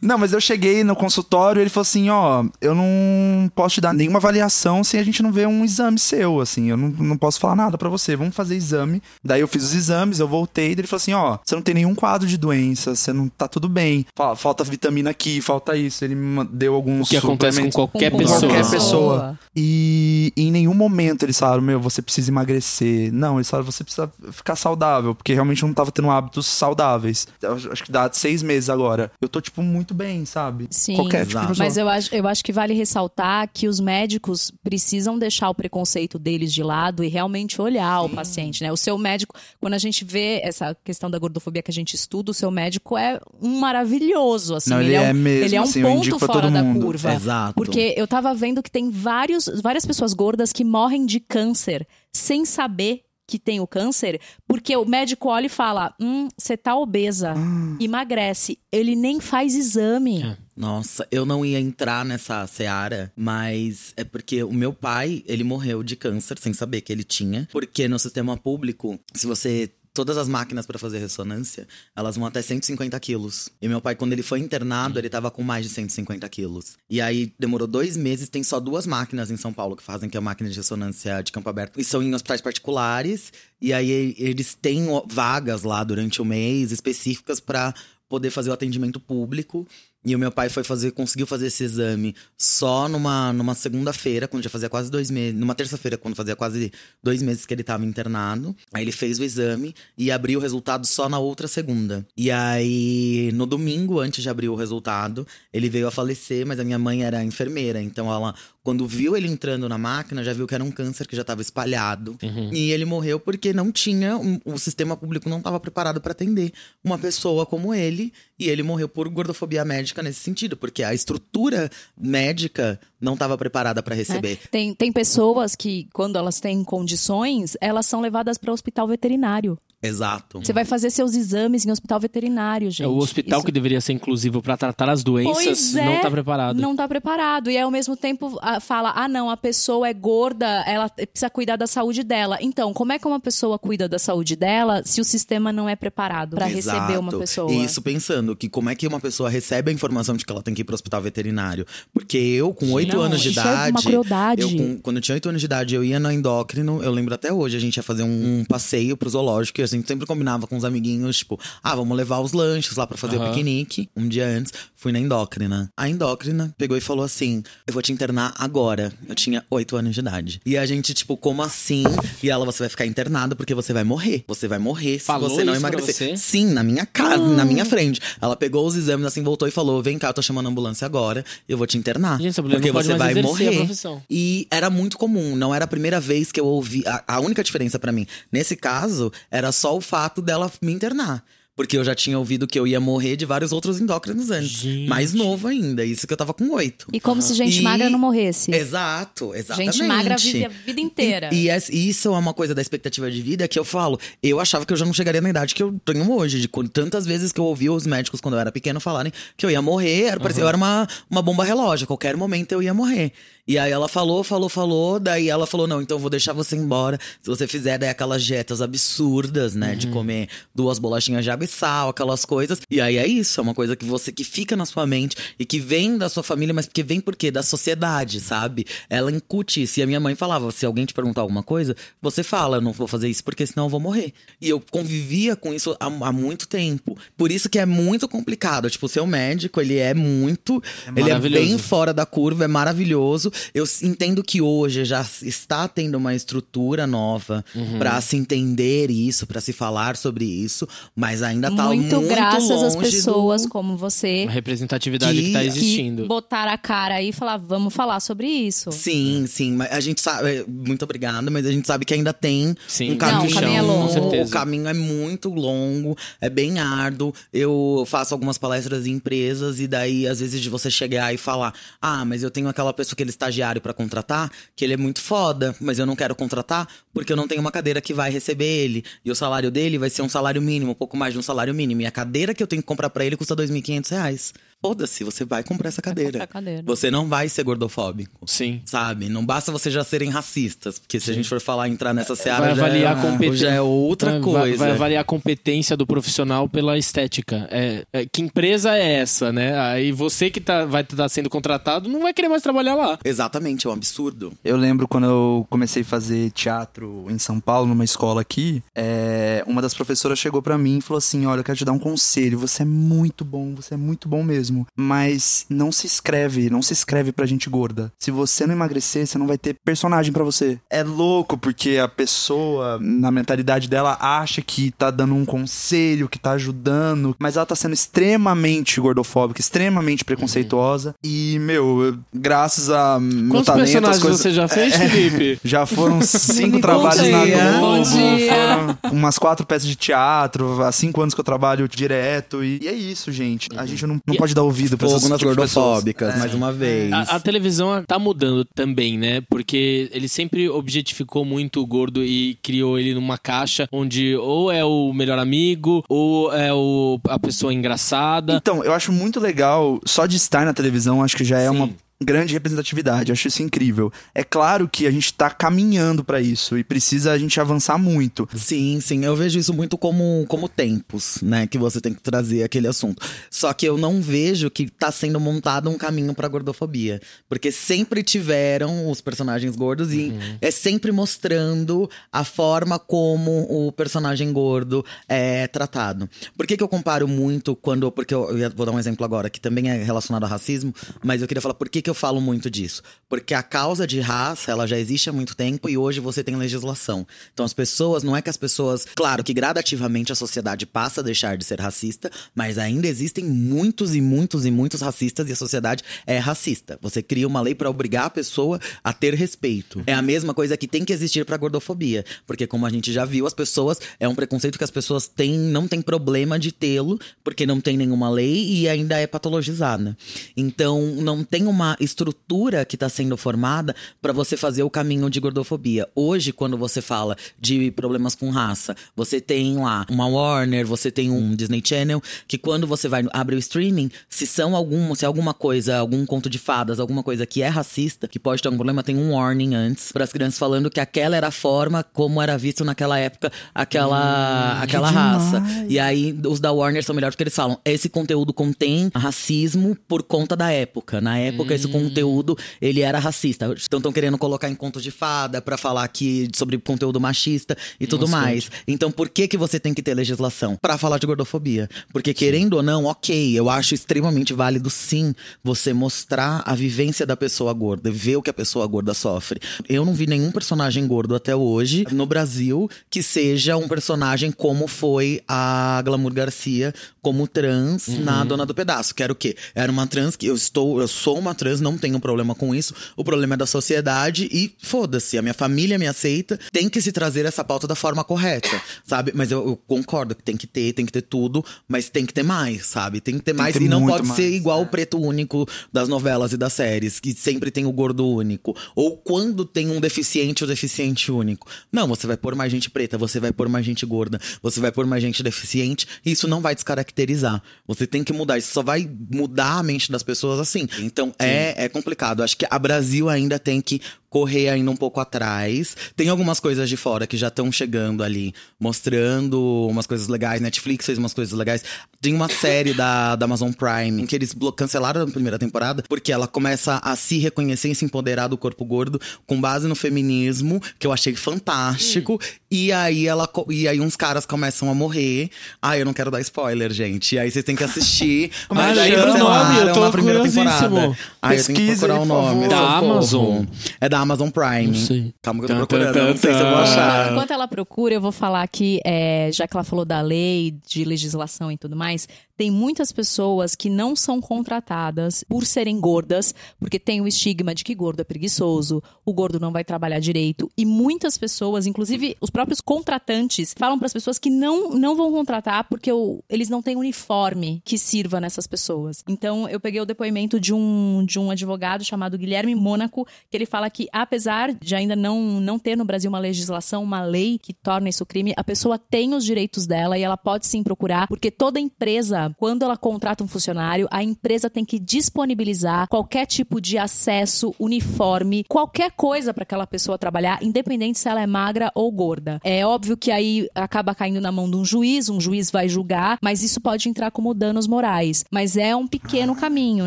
[0.00, 3.80] Não, mas eu cheguei no consultório e ele falou assim: ó, eu não posso te
[3.80, 6.70] dar nenhuma avaliação se a gente não vê um exame seu, assim.
[6.70, 8.16] Eu não, não posso falar nada pra você.
[8.16, 9.02] Vamos fazer exame.
[9.24, 10.74] Daí eu fiz os exames, eu voltei.
[10.74, 13.48] Daí ele falou assim: ó, você não tem nenhum quadro de doença, você não tá
[13.48, 14.06] tudo bem.
[14.16, 16.04] Fa- Falta vitamina aqui, falta isso.
[16.04, 18.40] Ele me deu alguns O que acontece com qualquer Com pessoa.
[18.40, 19.38] Qualquer pessoa.
[19.54, 23.12] E em nenhum momento eles falaram, meu, você precisa emagrecer.
[23.12, 27.26] Não, eles falaram, você precisa ficar saudável, porque realmente eu não tava tendo hábitos saudáveis.
[27.40, 29.10] Eu acho que dá seis meses agora.
[29.20, 30.66] Eu tô, tipo, muito bem, sabe?
[30.70, 30.96] Sim.
[30.96, 31.58] Qualquer tipo de.
[31.58, 36.18] Mas eu acho, eu acho que vale ressaltar que os médicos precisam deixar o preconceito
[36.18, 38.72] deles de lado e realmente olhar o paciente, né?
[38.72, 42.30] O seu médico, quando a gente vê essa questão da gordofobia que a gente estuda,
[42.30, 44.70] o seu médico é um maravilhoso, assim.
[44.70, 47.14] Não, ele é, um, é mesmo, ele é um assim, ponto fora todo da curva.
[47.14, 47.54] Exato.
[47.54, 52.44] Porque eu tava vendo que tem vários, várias pessoas gordas que morrem de câncer sem
[52.44, 57.34] saber que tem o câncer, porque o médico olha e fala: Hum, você tá obesa,
[57.80, 58.58] emagrece.
[58.70, 60.22] Ele nem faz exame.
[60.22, 60.36] É.
[60.56, 65.82] Nossa, eu não ia entrar nessa seara, mas é porque o meu pai, ele morreu
[65.82, 67.46] de câncer sem saber que ele tinha.
[67.52, 69.70] Porque no sistema público, se você.
[69.96, 73.48] Todas as máquinas para fazer ressonância, elas vão até 150 quilos.
[73.62, 76.76] E meu pai, quando ele foi internado, ele tava com mais de 150 quilos.
[76.90, 80.14] E aí demorou dois meses, tem só duas máquinas em São Paulo que fazem, que
[80.14, 81.80] é a máquina de ressonância de campo aberto.
[81.80, 83.32] E são em hospitais particulares.
[83.58, 87.74] E aí eles têm vagas lá durante o mês específicas para
[88.06, 89.66] poder fazer o atendimento público.
[90.06, 94.44] E o meu pai foi fazer, conseguiu fazer esse exame só numa, numa segunda-feira, quando
[94.44, 95.34] já fazia quase dois meses.
[95.36, 96.70] Numa terça-feira, quando fazia quase
[97.02, 98.54] dois meses que ele estava internado.
[98.72, 102.06] Aí ele fez o exame e abriu o resultado só na outra segunda.
[102.16, 106.64] E aí, no domingo, antes de abrir o resultado, ele veio a falecer, mas a
[106.64, 107.82] minha mãe era enfermeira.
[107.82, 108.32] Então ela,
[108.66, 111.40] quando viu ele entrando na máquina, já viu que era um câncer que já estava
[111.40, 112.16] espalhado.
[112.52, 114.18] E ele morreu porque não tinha.
[114.18, 116.52] um- O sistema público não estava preparado para atender
[116.82, 118.12] uma pessoa como ele.
[118.36, 123.82] E ele morreu por gordofobia médica nesse sentido, porque a estrutura médica não estava preparada
[123.82, 124.38] para receber.
[124.50, 129.58] Tem, tem pessoas que, quando elas têm condições, elas são levadas para o hospital veterinário.
[129.86, 130.40] Exato.
[130.42, 132.82] Você vai fazer seus exames em hospital veterinário, gente.
[132.82, 136.00] É o hospital Isso- que deveria ser inclusivo pra tratar as doenças Pois é, não
[136.00, 136.60] tá preparado.
[136.60, 137.50] Não tá preparado.
[137.50, 141.66] E ao mesmo tempo fala: ah, não, a pessoa é gorda, ela precisa cuidar da
[141.66, 142.38] saúde dela.
[142.40, 145.76] Então, como é que uma pessoa cuida da saúde dela se o sistema não é
[145.76, 147.52] preparado para receber uma pessoa?
[147.52, 150.42] E isso pensando que como é que uma pessoa recebe a informação de que ela
[150.42, 151.66] tem que ir pro hospital veterinário?
[151.92, 153.86] Porque eu, com oito anos de isso é uma idade.
[153.86, 154.42] crueldade.
[154.42, 156.82] eu, com- quando eu tinha oito anos de idade, eu ia no endócrino.
[156.82, 159.60] Eu lembro até hoje, a gente ia fazer um, um passeio pro zoológico.
[159.60, 162.86] E a gente sempre combinava com os amiguinhos, tipo, ah, vamos levar os lanches lá
[162.86, 163.30] pra fazer o Aham.
[163.30, 163.88] piquenique.
[163.96, 165.70] Um dia antes, fui na endócrina.
[165.76, 168.92] A endócrina pegou e falou assim: Eu vou te internar agora.
[169.08, 170.40] Eu tinha oito anos de idade.
[170.44, 171.84] E a gente, tipo, como assim?
[172.22, 174.24] E ela, você vai ficar internada porque você vai morrer.
[174.28, 176.16] Você vai morrer se Falou você não emagrecer.
[176.16, 178.00] Sim, na minha casa, na minha frente.
[178.20, 180.84] Ela pegou os exames assim, voltou e falou: Vem cá, eu tô chamando a ambulância
[180.84, 182.20] agora, eu vou te internar.
[182.20, 183.68] Gente, porque você vai morrer.
[184.10, 186.82] E era muito comum, não era a primeira vez que eu ouvi.
[186.86, 191.24] A, a única diferença pra mim, nesse caso, era só o fato dela me internar.
[191.56, 194.50] Porque eu já tinha ouvido que eu ia morrer de vários outros endócrinos antes.
[194.50, 194.86] Gente.
[194.90, 196.86] Mais novo ainda, isso que eu tava com oito.
[196.92, 198.54] E como se gente E- magra não morresse.
[198.54, 199.78] Exato, exatamente.
[199.78, 201.30] Gente magra vive a vida inteira.
[201.32, 203.98] E, e isso é uma coisa da expectativa de vida que eu falo.
[204.22, 206.40] Eu achava que eu já não chegaria na idade que eu tenho hoje.
[206.40, 209.50] De tantas vezes que eu ouvi os médicos, quando eu era pequeno, falarem que eu
[209.50, 210.02] ia morrer.
[210.02, 211.84] Era, parecia, eu era uma, uma bomba relógio.
[211.84, 213.12] A qualquer momento eu ia morrer.
[213.46, 214.98] E aí ela falou, falou, falou.
[214.98, 216.98] Daí ela falou: não, então eu vou deixar você embora.
[217.22, 219.74] Se você fizer daí aquelas dietas absurdas, né?
[219.76, 221.44] De comer duas bolachinhas de água.
[221.44, 222.60] e sal, aquelas coisas.
[222.68, 225.44] E aí é isso, é uma coisa que você que fica na sua mente e
[225.44, 227.30] que vem da sua família, mas que vem por quê?
[227.30, 228.66] Da sociedade, sabe?
[228.90, 229.78] Ela incute isso.
[229.78, 232.88] E a minha mãe falava: se alguém te perguntar alguma coisa, você fala, não vou
[232.88, 234.12] fazer isso porque senão eu vou morrer.
[234.40, 236.98] E eu convivia com isso há, há muito tempo.
[237.16, 238.68] Por isso que é muito complicado.
[238.68, 240.60] Tipo, o seu médico, ele é muito.
[240.96, 243.30] ele é bem fora da curva, é maravilhoso.
[243.54, 247.78] Eu entendo que hoje já está tendo uma estrutura nova uhum.
[247.78, 252.62] para se entender isso, para se falar sobre isso, mas ainda tá muito, muito graças
[252.62, 253.48] às pessoas do...
[253.48, 254.26] como você.
[254.28, 256.02] A representatividade que, que tá existindo.
[256.02, 258.72] Que botar a cara aí e falar, vamos falar sobre isso.
[258.72, 259.56] Sim, sim.
[259.70, 260.44] A gente sabe.
[260.48, 262.92] Muito obrigada, mas a gente sabe que ainda tem sim.
[262.92, 263.16] um caminho.
[263.18, 264.22] Não, o caminho é longo.
[264.22, 267.12] O caminho é muito longo, é bem árduo.
[267.32, 271.52] Eu faço algumas palestras em empresas e daí, às vezes, de você chegar e falar:
[271.80, 275.54] Ah, mas eu tenho aquela pessoa, aquele estagiário para contratar, que ele é muito foda,
[275.60, 278.84] mas eu não quero contratar porque eu não tenho uma cadeira que vai receber ele.
[279.04, 281.54] E o salário dele vai ser um salário mínimo, um pouco mais de um salário
[281.54, 281.82] mínimo.
[281.82, 284.32] E a cadeira que eu tenho que comprar para ele custa R$ 2.500.
[284.62, 286.12] Foda-se, você vai comprar essa cadeira.
[286.12, 286.62] Comprar cadeira.
[286.64, 288.20] Você não vai ser gordofóbico.
[288.26, 288.62] Sim.
[288.64, 289.08] Sabe?
[289.08, 290.78] Não basta vocês já serem racistas.
[290.78, 291.12] Porque se Sim.
[291.12, 292.42] a gente for falar, entrar nessa é, seara.
[292.42, 293.36] Vai avaliar já, a competência.
[293.36, 294.56] Já é outra vai, coisa.
[294.56, 297.46] Vai, avaliar a competência do profissional pela estética.
[297.50, 299.58] É, é, que empresa é essa, né?
[299.58, 302.98] Aí você que tá, vai estar tá sendo contratado não vai querer mais trabalhar lá.
[303.04, 304.32] Exatamente, é um absurdo.
[304.44, 309.44] Eu lembro quando eu comecei a fazer teatro em São Paulo, numa escola aqui, é,
[309.46, 311.78] uma das professoras chegou para mim e falou assim: Olha, eu quero te dar um
[311.78, 312.38] conselho.
[312.38, 314.55] Você é muito bom, você é muito bom mesmo.
[314.76, 317.92] Mas não se escreve, não se escreve pra gente gorda.
[317.98, 320.58] Se você não emagrecer, você não vai ter personagem para você.
[320.70, 326.18] É louco porque a pessoa, na mentalidade dela, acha que tá dando um conselho, que
[326.18, 330.90] tá ajudando, mas ela tá sendo extremamente gordofóbica, extremamente preconceituosa.
[330.90, 330.94] Uhum.
[331.10, 334.20] E, meu, graças a meu Quantos talento, personagens coisas...
[334.20, 335.40] você já fez, é, Felipe?
[335.46, 341.14] Já foram cinco trabalhos na Globo, foram umas quatro peças de teatro, há cinco anos
[341.14, 342.42] que eu trabalho direto.
[342.42, 343.48] E, e é isso, gente.
[343.56, 346.18] A gente não, não pode dar ouvido pra essas gordofóbicas, é.
[346.18, 346.92] mais uma vez.
[346.92, 349.22] A, a, televisão tá mudando também, né?
[349.22, 354.64] Porque ele sempre objetificou muito o gordo e criou ele numa caixa onde ou é
[354.64, 358.34] o melhor amigo ou é o, a pessoa engraçada.
[358.34, 361.56] Então, eu acho muito legal, só de estar na televisão, acho que já é Sim.
[361.56, 361.70] uma
[362.02, 363.10] grande representatividade.
[363.12, 363.92] Acho isso incrível.
[364.14, 368.28] É claro que a gente tá caminhando para isso e precisa a gente avançar muito.
[368.36, 369.04] Sim, sim.
[369.04, 371.46] Eu vejo isso muito como, como tempos, né?
[371.46, 373.02] Que você tem que trazer aquele assunto.
[373.30, 377.00] Só que eu não vejo que tá sendo montado um caminho pra gordofobia.
[377.28, 380.38] Porque sempre tiveram os personagens gordos e uhum.
[380.40, 386.08] é sempre mostrando a forma como o personagem gordo é tratado.
[386.36, 387.90] Por que, que eu comparo muito quando.
[387.90, 391.22] Porque eu, eu vou dar um exemplo agora que também é relacionado ao racismo, mas
[391.22, 392.82] eu queria falar por que que eu falo muito disso?
[393.08, 396.34] Porque a causa de raça, ela já existe há muito tempo e hoje você tem
[396.34, 397.06] legislação.
[397.32, 401.04] Então as pessoas, não é que as pessoas, claro que gradativamente a sociedade passa a
[401.04, 405.36] deixar de ser racista, mas ainda existem muitos e muitos e muitos racistas e a
[405.36, 406.76] sociedade é racista.
[406.82, 409.84] Você cria uma lei para obrigar a pessoa a ter respeito.
[409.86, 413.04] É a mesma coisa que tem que existir para gordofobia, porque como a gente já
[413.04, 416.98] viu, as pessoas é um preconceito que as pessoas têm, não tem problema de tê-lo,
[417.22, 419.96] porque não tem nenhuma lei e ainda é patologizada.
[420.36, 425.20] Então não tem uma estrutura que está sendo formada para você fazer o caminho de
[425.20, 425.88] gordofobia.
[425.94, 431.10] Hoje, quando você fala de problemas com raça, você tem lá uma Warner, você tem
[431.10, 435.08] um Disney Channel, que quando você vai abrir o streaming, se são algum, se é
[435.08, 438.58] alguma coisa, algum conto de fadas, alguma coisa que é racista, que pode ter algum
[438.58, 442.20] problema, tem um warning antes para as crianças falando que aquela era a forma como
[442.20, 445.42] era visto naquela época aquela hum, aquela raça.
[445.68, 450.02] E aí os da Warner são melhores porque eles falam, esse conteúdo contém racismo por
[450.02, 451.00] conta da época.
[451.00, 453.46] Na época esse conteúdo ele era racista.
[453.66, 457.86] Então estão querendo colocar em contos de fada para falar aqui sobre conteúdo machista e
[457.86, 458.44] tudo Nossa, mais.
[458.44, 458.62] Gente.
[458.68, 461.68] Então por que que você tem que ter legislação para falar de gordofobia?
[461.92, 462.16] Porque sim.
[462.16, 467.52] querendo ou não, OK, eu acho extremamente válido sim você mostrar a vivência da pessoa
[467.52, 469.40] gorda, ver o que a pessoa gorda sofre.
[469.68, 474.66] Eu não vi nenhum personagem gordo até hoje no Brasil que seja um personagem como
[474.66, 478.04] foi a Glamour Garcia como trans uhum.
[478.04, 478.94] na Dona do Pedaço.
[478.94, 479.36] Que era o quê?
[479.54, 482.74] Era uma trans que eu estou, eu sou uma trans, não tenho problema com isso.
[482.96, 486.38] O problema é da sociedade e foda-se, a minha família me aceita.
[486.52, 489.12] Tem que se trazer essa pauta da forma correta, sabe?
[489.14, 492.14] Mas eu, eu, concordo que tem que ter, tem que ter tudo, mas tem que
[492.14, 493.00] ter mais, sabe?
[493.00, 494.62] Tem que ter tem mais que ter e não pode mais, ser igual é.
[494.62, 498.56] o preto único das novelas e das séries, que sempre tem o gordo único.
[498.74, 501.48] Ou quando tem um deficiente, o deficiente único.
[501.72, 504.72] Não, você vai pôr mais gente preta, você vai pôr mais gente gorda, você vai
[504.72, 507.42] pôr mais gente deficiente, e isso não vai descaracterizar caracterizar.
[507.66, 508.38] Você tem que mudar.
[508.38, 510.68] Isso só vai mudar a mente das pessoas assim.
[510.78, 512.22] Então é, é complicado.
[512.22, 513.80] Acho que a Brasil ainda tem que
[514.16, 515.76] correr ainda um pouco atrás.
[515.94, 520.40] Tem algumas coisas de fora que já estão chegando ali, mostrando umas coisas legais.
[520.40, 521.62] Netflix fez umas coisas legais.
[522.00, 526.26] Tem uma série da, da Amazon Prime que eles cancelaram na primeira temporada porque ela
[526.26, 530.86] começa a se reconhecer e se empoderar do corpo gordo com base no feminismo, que
[530.86, 532.18] eu achei fantástico.
[532.50, 535.28] E aí ela e aí uns caras começam a morrer.
[535.60, 537.16] Ai, eu não quero dar spoiler, gente.
[537.16, 538.30] E aí vocês têm que assistir.
[538.48, 539.12] Mas aí o nome?
[539.12, 540.52] cancelaram Eu tô na primeira curiosíssimo.
[540.54, 540.98] temporada.
[541.20, 542.48] Ai, eu tenho que procurar aí, o nome.
[542.48, 542.78] Da.
[542.78, 543.44] Amazon?
[543.78, 544.68] É da Amazon Prime.
[544.68, 545.14] Não sei.
[545.20, 546.08] Calma que eu tô procurando.
[546.08, 547.12] não sei se eu vou achar.
[547.12, 550.84] Enquanto ela procura, eu vou falar que, é, já que ela falou da lei, de
[550.84, 556.78] legislação e tudo mais, tem muitas pessoas que não são contratadas por serem gordas, porque
[556.78, 560.50] tem o estigma de que gordo é preguiçoso, o gordo não vai trabalhar direito.
[560.56, 565.10] E muitas pessoas, inclusive os próprios contratantes, falam para as pessoas que não, não vão
[565.10, 569.02] contratar porque o- eles não têm uniforme que sirva nessas pessoas.
[569.08, 573.46] Então, eu peguei o depoimento de um, de um advogado chamado Guilherme Mônaco, que ele
[573.46, 577.52] fala que, apesar de ainda não, não ter no Brasil uma legislação, uma lei que
[577.54, 581.30] torna isso crime, a pessoa tem os direitos dela e ela pode sim procurar, porque
[581.30, 586.78] toda empresa, quando ela contrata um funcionário, a empresa tem que disponibilizar qualquer tipo de
[586.78, 592.40] acesso, uniforme, qualquer coisa para aquela pessoa trabalhar, independente se ela é magra ou gorda.
[592.42, 596.18] É óbvio que aí acaba caindo na mão de um juiz, um juiz vai julgar,
[596.22, 598.24] mas isso pode entrar como danos morais.
[598.30, 599.86] Mas é um pequeno caminho,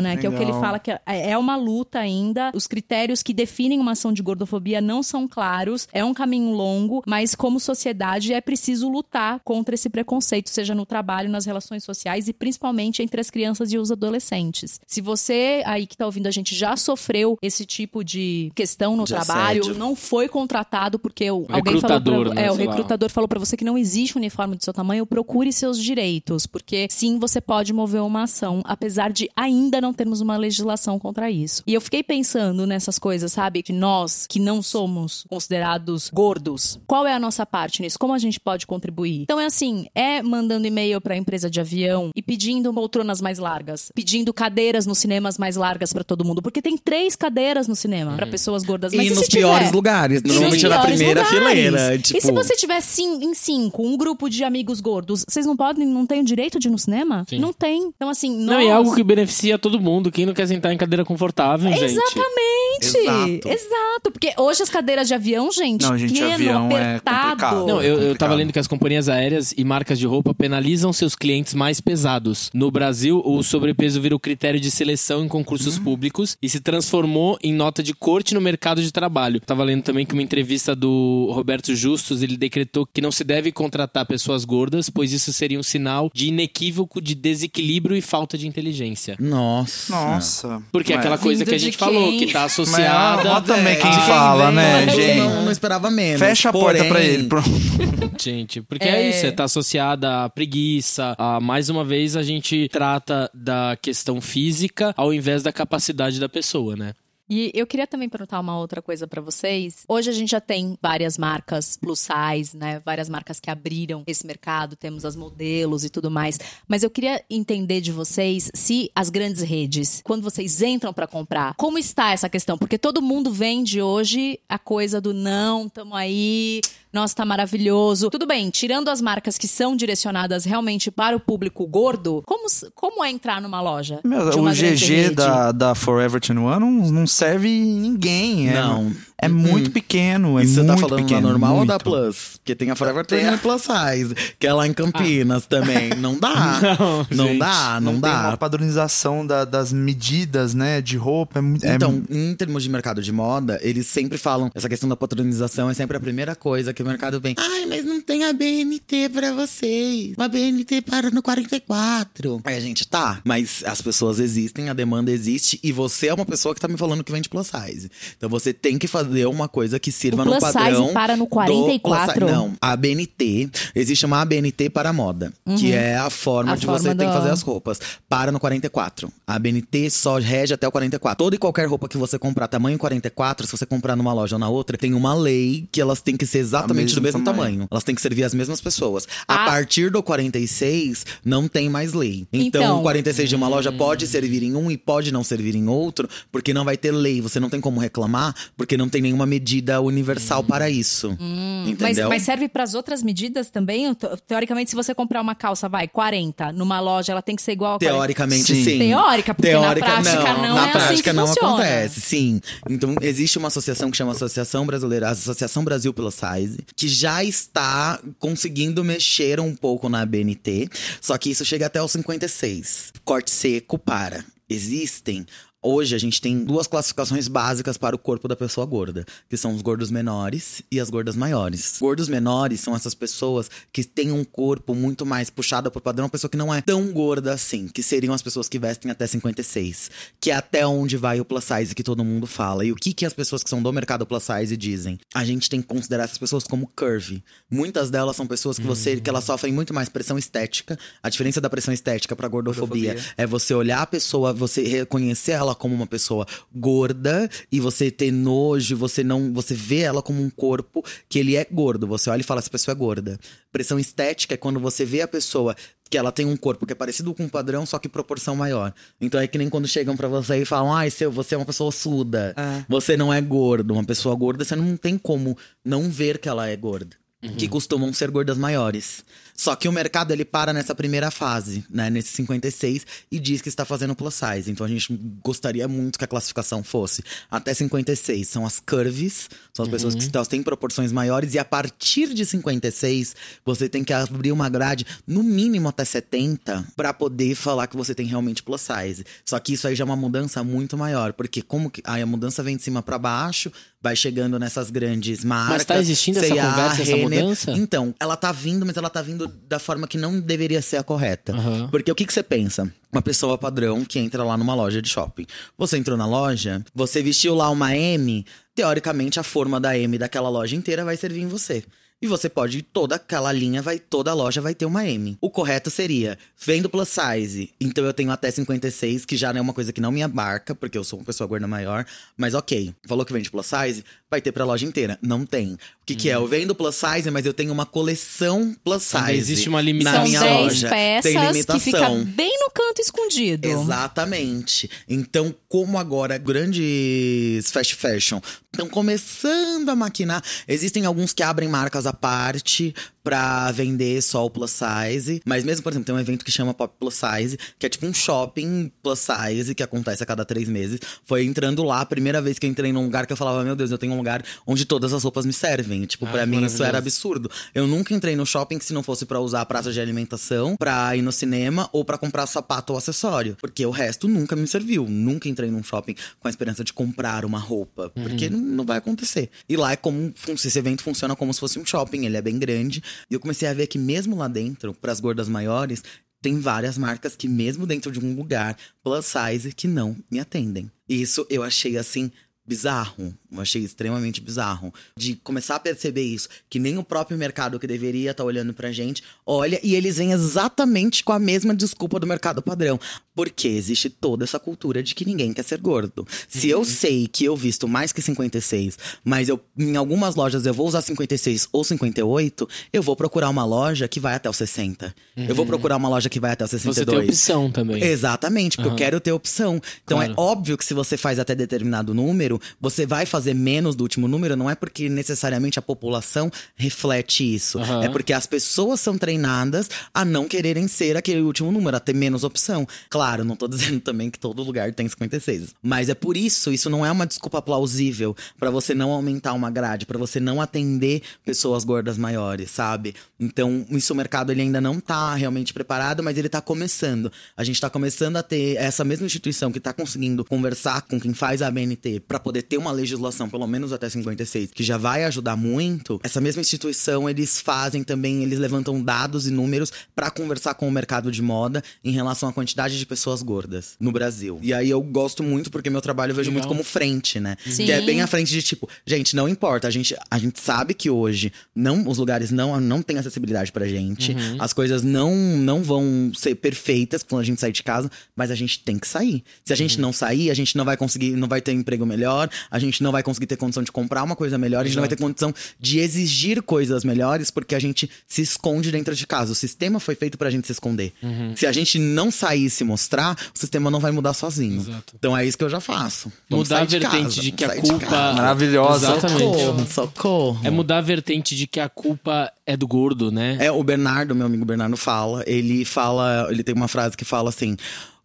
[0.00, 0.16] né?
[0.16, 0.60] Que é o que ele legal.
[0.60, 2.50] fala que é uma luta ainda.
[2.54, 5.88] Os critérios que definem uma ação de gordofobia não são claros.
[5.92, 10.86] É um caminho longo, mas como sociedade é preciso lutar contra esse preconceito, seja no
[10.86, 14.80] trabalho, nas relações sociais e principalmente entre as crianças e os adolescentes.
[14.86, 19.04] Se você aí que tá ouvindo a gente já sofreu esse tipo de questão no
[19.04, 19.78] De trabalho, assédio.
[19.78, 22.72] não foi contratado porque o, alguém falou recrutador, pra, né, é, o sei lá.
[22.72, 26.46] recrutador falou pra você que não existe um uniforme do seu tamanho, procure seus direitos,
[26.46, 31.30] porque sim, você pode mover uma ação, apesar de ainda não termos uma legislação contra
[31.30, 31.62] isso.
[31.66, 33.62] E eu fiquei pensando nessas coisas, sabe?
[33.62, 36.78] De nós que não somos considerados gordos.
[36.86, 37.98] Qual é a nossa parte nisso?
[37.98, 39.22] Como a gente pode contribuir?
[39.22, 43.90] Então é assim, é mandando e-mail pra empresa de avião e pedindo poltronas mais largas,
[43.94, 48.12] pedindo cadeiras nos cinemas mais largas pra todo mundo, porque tem três cadeiras no cinema
[48.14, 48.92] pra pessoas gordas.
[48.92, 50.20] Mas E se nos tiver- piores lugares.
[50.20, 51.38] e nos Normalmente é na primeira lugares.
[51.50, 51.98] fileira.
[51.98, 55.56] Tipo, E se você tiver cin- em cinco, um grupo de amigos gordos, vocês não
[55.56, 57.24] podem, não têm o direito de ir no cinema?
[57.28, 57.38] Sim.
[57.38, 57.90] Não tem.
[57.96, 58.46] Então, assim, nós...
[58.56, 60.10] Não, e é algo que beneficia todo mundo.
[60.12, 61.84] Quem não quer sentar em cadeira confortável, gente?
[61.84, 62.59] Exatamente!
[62.86, 63.48] Exato.
[63.48, 64.10] Exato.
[64.12, 67.28] Porque hoje as cadeiras de avião, gente, Não, gente, pequeno, avião é apertado.
[67.30, 67.66] complicado.
[67.66, 68.18] Não, eu, eu complicado.
[68.18, 72.50] tava lendo que as companhias aéreas e marcas de roupa penalizam seus clientes mais pesados.
[72.54, 77.52] No Brasil, o sobrepeso virou critério de seleção em concursos públicos e se transformou em
[77.52, 79.40] nota de corte no mercado de trabalho.
[79.40, 83.52] Tava lendo também que uma entrevista do Roberto Justus, ele decretou que não se deve
[83.52, 88.46] contratar pessoas gordas, pois isso seria um sinal de inequívoco de desequilíbrio e falta de
[88.46, 89.16] inteligência.
[89.18, 89.92] Nossa.
[89.92, 90.62] Nossa.
[90.72, 93.30] Porque é aquela coisa que a gente falou, que tá Mas associada.
[93.30, 95.18] ó também quem de fala, vem, né, gente?
[95.18, 96.18] Não, não esperava menos.
[96.20, 97.24] Fecha a porta porém- pra ele.
[97.28, 97.50] Pronto.
[98.20, 99.02] Gente, porque é.
[99.06, 99.08] É.
[99.10, 101.14] isso, é, tá associada à preguiça.
[101.16, 106.28] A, mais uma vez, a gente trata da questão física ao invés da capacidade da
[106.28, 106.92] pessoa, né?
[107.30, 109.84] E eu queria também perguntar uma outra coisa pra vocês.
[109.86, 112.82] Hoje a gente já tem várias marcas plus size, né?
[112.84, 116.40] Várias marcas que abriram esse mercado, temos as modelos e tudo mais.
[116.66, 121.54] Mas eu queria entender de vocês se as grandes redes, quando vocês entram pra comprar,
[121.54, 122.58] como está essa questão?
[122.58, 126.60] Porque todo mundo vende hoje a coisa do não, tamo aí,
[126.92, 128.10] nossa, tá maravilhoso.
[128.10, 133.04] Tudo bem, tirando as marcas que são direcionadas realmente para o público gordo, como, como
[133.04, 134.00] é entrar numa loja?
[134.04, 138.48] Meu, de o GG da, da Forever 21 não, não serve ninguém.
[138.48, 138.92] É, Não.
[139.22, 140.38] É muito pequeno.
[140.38, 141.84] É E você muito tá falando pequeno, da normal ou da muito.
[141.84, 142.16] Plus?
[142.38, 145.90] Porque tem a Forever Tem 21 a- Plus Size, que é lá em Campinas também.
[145.98, 146.30] Não dá.
[146.80, 147.38] Não, Não, gente.
[147.38, 148.28] dá, não, tem dá.
[148.28, 151.38] uma padronização da- das medidas, né, de roupa.
[151.38, 154.88] É, muito- é Então, em termos de mercado de moda, eles sempre falam essa questão
[154.88, 157.34] da patronização é sempre a primeira coisa que o mercado vem.
[157.38, 160.14] Ai, mas não tem a BNT pra vocês.
[160.16, 162.40] Uma BNT para no 44.
[162.44, 166.24] Aí a gente tá, mas as pessoas existem, a demanda existe e você é uma
[166.26, 167.90] pessoa que tá me falando que vende plus size.
[168.16, 170.92] Então você tem que fazer uma coisa que sirva no plus size padrão.
[170.92, 172.20] para no do plus 44?
[172.26, 172.32] size.
[172.32, 176.54] Não, a BNT, existe uma ABNT para moda, que é a forma Uhum.
[176.54, 177.80] A de forma você ter que do- fazer as roupas.
[178.08, 179.12] Para no 44.
[179.26, 181.16] A BNT só rege até o 44.
[181.24, 184.40] Toda e qualquer roupa que você comprar tamanho 44, se você comprar numa loja ou
[184.40, 187.52] na outra, tem uma lei que elas têm que ser exatamente do mesmo mesmo tamanho.
[187.54, 187.68] tamanho.
[187.70, 189.06] Elas têm que servir as mesmas pessoas.
[189.26, 189.42] Ah.
[189.42, 192.26] A partir do 46, não tem mais lei.
[192.32, 192.78] Então, Então.
[192.80, 196.08] o 46 de uma loja pode servir em um e pode não servir em outro,
[196.30, 197.20] porque não vai ter lei.
[197.20, 201.16] Você não tem como reclamar, porque não tem tem nenhuma medida universal para isso.
[201.18, 202.08] Hum, mas, entendeu?
[202.08, 203.92] mas serve para as outras medidas também?
[203.94, 207.52] Te- Teoricamente, se você comprar uma calça, vai, 40, numa loja, ela tem que ser
[207.52, 207.96] igual a 40.
[207.96, 208.64] Teoricamente, Sim.
[208.64, 208.78] sim.
[208.78, 211.48] Teórica, porque na prática não na é assim prática que não funciona.
[211.54, 212.40] acontece, sim.
[212.68, 217.98] Então, existe uma associação que chama Associação Brasileira, Associação Brasil Plus Size, que já está
[218.18, 220.68] conseguindo mexer um pouco na BNT,
[221.00, 222.92] só que isso chega até os 56.
[223.04, 224.24] Corte seco para.
[224.48, 225.24] Existem
[225.62, 229.54] Hoje a gente tem duas classificações básicas para o corpo da pessoa gorda, que são
[229.54, 231.76] os gordos menores e as gordas maiores.
[231.78, 236.06] Gordos menores são essas pessoas que têm um corpo muito mais puxado para o padrão,
[236.06, 239.06] uma pessoa que não é tão gorda assim, que seriam as pessoas que vestem até
[239.06, 242.64] 56, que é até onde vai o plus size que todo mundo fala.
[242.64, 244.98] E o que que as pessoas que são do mercado plus size dizem?
[245.14, 247.22] A gente tem que considerar essas pessoas como curvy.
[247.50, 250.78] Muitas delas são pessoas que você que elas sofrem muito mais pressão estética.
[251.02, 253.14] A diferença da pressão estética para gordofobia, Gordofobia.
[253.18, 258.10] é você olhar a pessoa, você reconhecer ela como uma pessoa gorda e você ter
[258.10, 261.86] nojo, você não, você vê ela como um corpo que ele é gordo.
[261.86, 263.18] Você olha e fala essa pessoa é gorda.
[263.52, 265.56] Pressão estética é quando você vê a pessoa
[265.90, 268.72] que ela tem um corpo que é parecido com um padrão, só que proporção maior.
[269.00, 271.44] Então é que nem quando chegam pra você e falam: "Ai, seu, você é uma
[271.44, 272.32] pessoa suda.
[272.36, 272.64] É.
[272.68, 273.74] Você não é gordo.
[273.74, 276.96] Uma pessoa gorda, você não tem como não ver que ela é gorda."
[277.36, 279.04] Que costumam ser gordas maiores.
[279.40, 281.88] Só que o mercado ele para nessa primeira fase, né?
[281.88, 284.50] Nesse 56, e diz que está fazendo plus size.
[284.50, 284.92] Então a gente
[285.24, 288.28] gostaria muito que a classificação fosse até 56.
[288.28, 292.26] São as curves, são as pessoas que estão- têm proporções maiores, e a partir de
[292.26, 297.78] 56, você tem que abrir uma grade, no mínimo até 70, para poder falar que
[297.78, 299.06] você tem realmente plus size.
[299.24, 301.80] Só que isso aí já é uma mudança muito maior, porque como que.
[301.84, 303.50] Aí a mudança vem de cima para baixo,
[303.82, 305.52] vai chegando nessas grandes marcas.
[305.54, 307.50] Mas tá existindo essa conversa, essa mudança?
[307.52, 310.82] Então, ela tá vindo, mas ela tá vindo da forma que não deveria ser a
[310.82, 311.32] correta.
[311.32, 311.68] Aham.
[311.70, 312.72] Porque o que, que você pensa?
[312.92, 315.26] Uma pessoa padrão que entra lá numa loja de shopping.
[315.56, 318.24] Você entrou na loja, você vestiu lá uma M,
[318.54, 321.64] teoricamente a forma da M daquela loja inteira vai servir em você.
[322.02, 325.18] E você pode, toda aquela linha, vai, toda a loja vai ter uma M.
[325.20, 329.42] O correto seria, vendo plus size, então eu tenho até 56, que já não é
[329.42, 331.84] uma coisa que não me abarca, porque eu sou uma pessoa gorda maior.
[332.16, 334.98] Mas ok, falou que vende plus size, vai ter pra loja inteira.
[335.02, 335.52] Não tem.
[335.52, 336.14] O que, que é?
[336.14, 338.96] Eu vendo plus size, mas eu tenho uma coleção plus size.
[339.02, 340.00] Também existe uma limitação.
[340.00, 340.68] na São minha 10 loja.
[340.70, 341.60] peças tem que limitação.
[341.60, 343.46] fica bem no canto escondido.
[343.46, 344.70] Exatamente.
[344.88, 348.20] Então, como agora grandes fast fashion
[348.52, 352.62] estão começando a maquinar, existem alguns que abrem marcas à parte
[353.02, 356.52] pra vender só o plus size, mas mesmo, por exemplo, tem um evento que chama
[356.52, 360.48] Pop Plus Size, que é tipo um shopping plus size que acontece a cada três
[360.48, 360.80] meses.
[361.04, 363.56] Foi entrando lá, a primeira vez que eu entrei num lugar que eu falava, meu
[363.56, 365.84] Deus, eu tenho um lugar onde todas as roupas me servem.
[365.84, 367.30] Tipo, pra mim isso era absurdo.
[367.54, 370.94] Eu nunca entrei no shopping se não fosse pra usar a praça de alimentação, pra
[370.96, 373.36] ir no cinema ou pra comprar sapato ou acessório.
[373.40, 374.86] Porque o resto nunca me serviu.
[374.88, 377.90] Nunca entrei num shopping com a esperança de comprar uma roupa.
[377.90, 379.30] Porque não, não vai acontecer.
[379.48, 380.12] E lá é como.
[380.28, 382.06] Esse evento funciona como se fosse um shopping.
[382.06, 382.82] Ele é bem grande.
[383.10, 385.82] E eu comecei a ver que mesmo lá dentro, pras gordas maiores.
[386.22, 390.70] Tem várias marcas que, mesmo dentro de um lugar plus size, que não me atendem.
[390.88, 392.12] Isso eu achei assim
[392.50, 393.14] bizarro.
[393.32, 394.74] Eu achei extremamente bizarro.
[394.96, 396.28] De começar a perceber isso.
[396.50, 400.10] Que nem o próprio mercado que deveria estar olhando pra gente olha e eles vêm
[400.10, 402.78] exatamente com a mesma desculpa do mercado padrão.
[403.14, 406.04] Porque existe toda essa cultura de que ninguém quer ser gordo.
[406.28, 410.52] Se eu sei que eu visto mais que 56, mas eu em algumas lojas eu
[410.54, 414.92] vou usar 56 ou 58, eu vou procurar uma loja que vai até o 60.
[415.16, 416.74] Eu vou procurar uma loja que vai até o 62.
[416.74, 417.80] Você tem opção também.
[417.82, 418.78] Exatamente, porque eu Aham.
[418.78, 419.60] quero ter opção.
[419.84, 420.12] Então Claro.
[420.12, 424.08] é óbvio que se você faz até determinado número, você vai fazer menos do último
[424.08, 427.58] número, não é porque necessariamente a população reflete isso.
[427.58, 427.84] Aham.
[427.84, 431.94] É porque as pessoas são treinadas a não quererem ser aquele último número, a ter
[431.94, 432.66] menos opção.
[432.88, 435.54] Claro, não tô dizendo também que todo lugar tem 56.
[435.62, 439.50] Mas é por isso, isso não é uma desculpa plausível pra você não aumentar uma
[439.50, 442.94] grade, pra você não atender pessoas gordas maiores, sabe?
[443.18, 447.12] Então, isso o mercado ele ainda não tá realmente preparado, mas ele tá começando.
[447.36, 451.12] A gente tá começando a ter essa mesma instituição que tá conseguindo conversar com quem
[451.12, 455.04] faz a BNT pra poder ter uma legislação pelo menos até 56, que já vai
[455.04, 456.00] ajudar muito.
[456.02, 460.70] Essa mesma instituição eles fazem também, eles levantam dados e números pra conversar com o
[460.70, 464.38] mercado de moda em relação à quantidade de pessoas gordas no Brasil.
[464.42, 466.44] E aí eu gosto muito porque meu trabalho eu vejo Legal.
[466.44, 467.36] muito como frente, né?
[467.44, 467.66] Sim.
[467.66, 470.74] Que é bem à frente de tipo, gente, não importa, a gente, a gente sabe
[470.74, 474.16] que hoje não os lugares não não têm acessibilidade pra gente.
[474.38, 478.34] As coisas não não vão ser perfeitas quando a gente sair de casa, mas a
[478.34, 479.22] gente tem que sair.
[479.44, 482.09] Se a gente não sair, a gente não vai conseguir, não vai ter emprego melhor,
[482.10, 484.74] melhor, a gente não vai conseguir ter condição de comprar uma coisa melhor, a gente
[484.74, 489.06] não vai ter condição de exigir coisas melhores porque a gente se esconde dentro de
[489.06, 489.32] casa.
[489.32, 490.92] O sistema foi feito pra gente se esconder.
[491.02, 491.34] Uhum.
[491.36, 494.60] Se a gente não sair e se mostrar, o sistema não vai mudar sozinho.
[494.60, 494.94] Exato.
[494.98, 496.12] Então é isso que eu já faço.
[496.28, 498.12] Vamos Mudar a de vertente casa, de que a de culpa.
[498.14, 498.96] Maravilhosa.
[498.96, 499.20] Exatamente.
[499.20, 500.40] Socorro, socorro.
[500.44, 503.36] É mudar a vertente de que a culpa é do gordo, né?
[503.40, 505.22] É, o Bernardo, meu amigo Bernardo, fala.
[505.26, 506.26] Ele fala.
[506.30, 507.56] Ele tem uma frase que fala assim.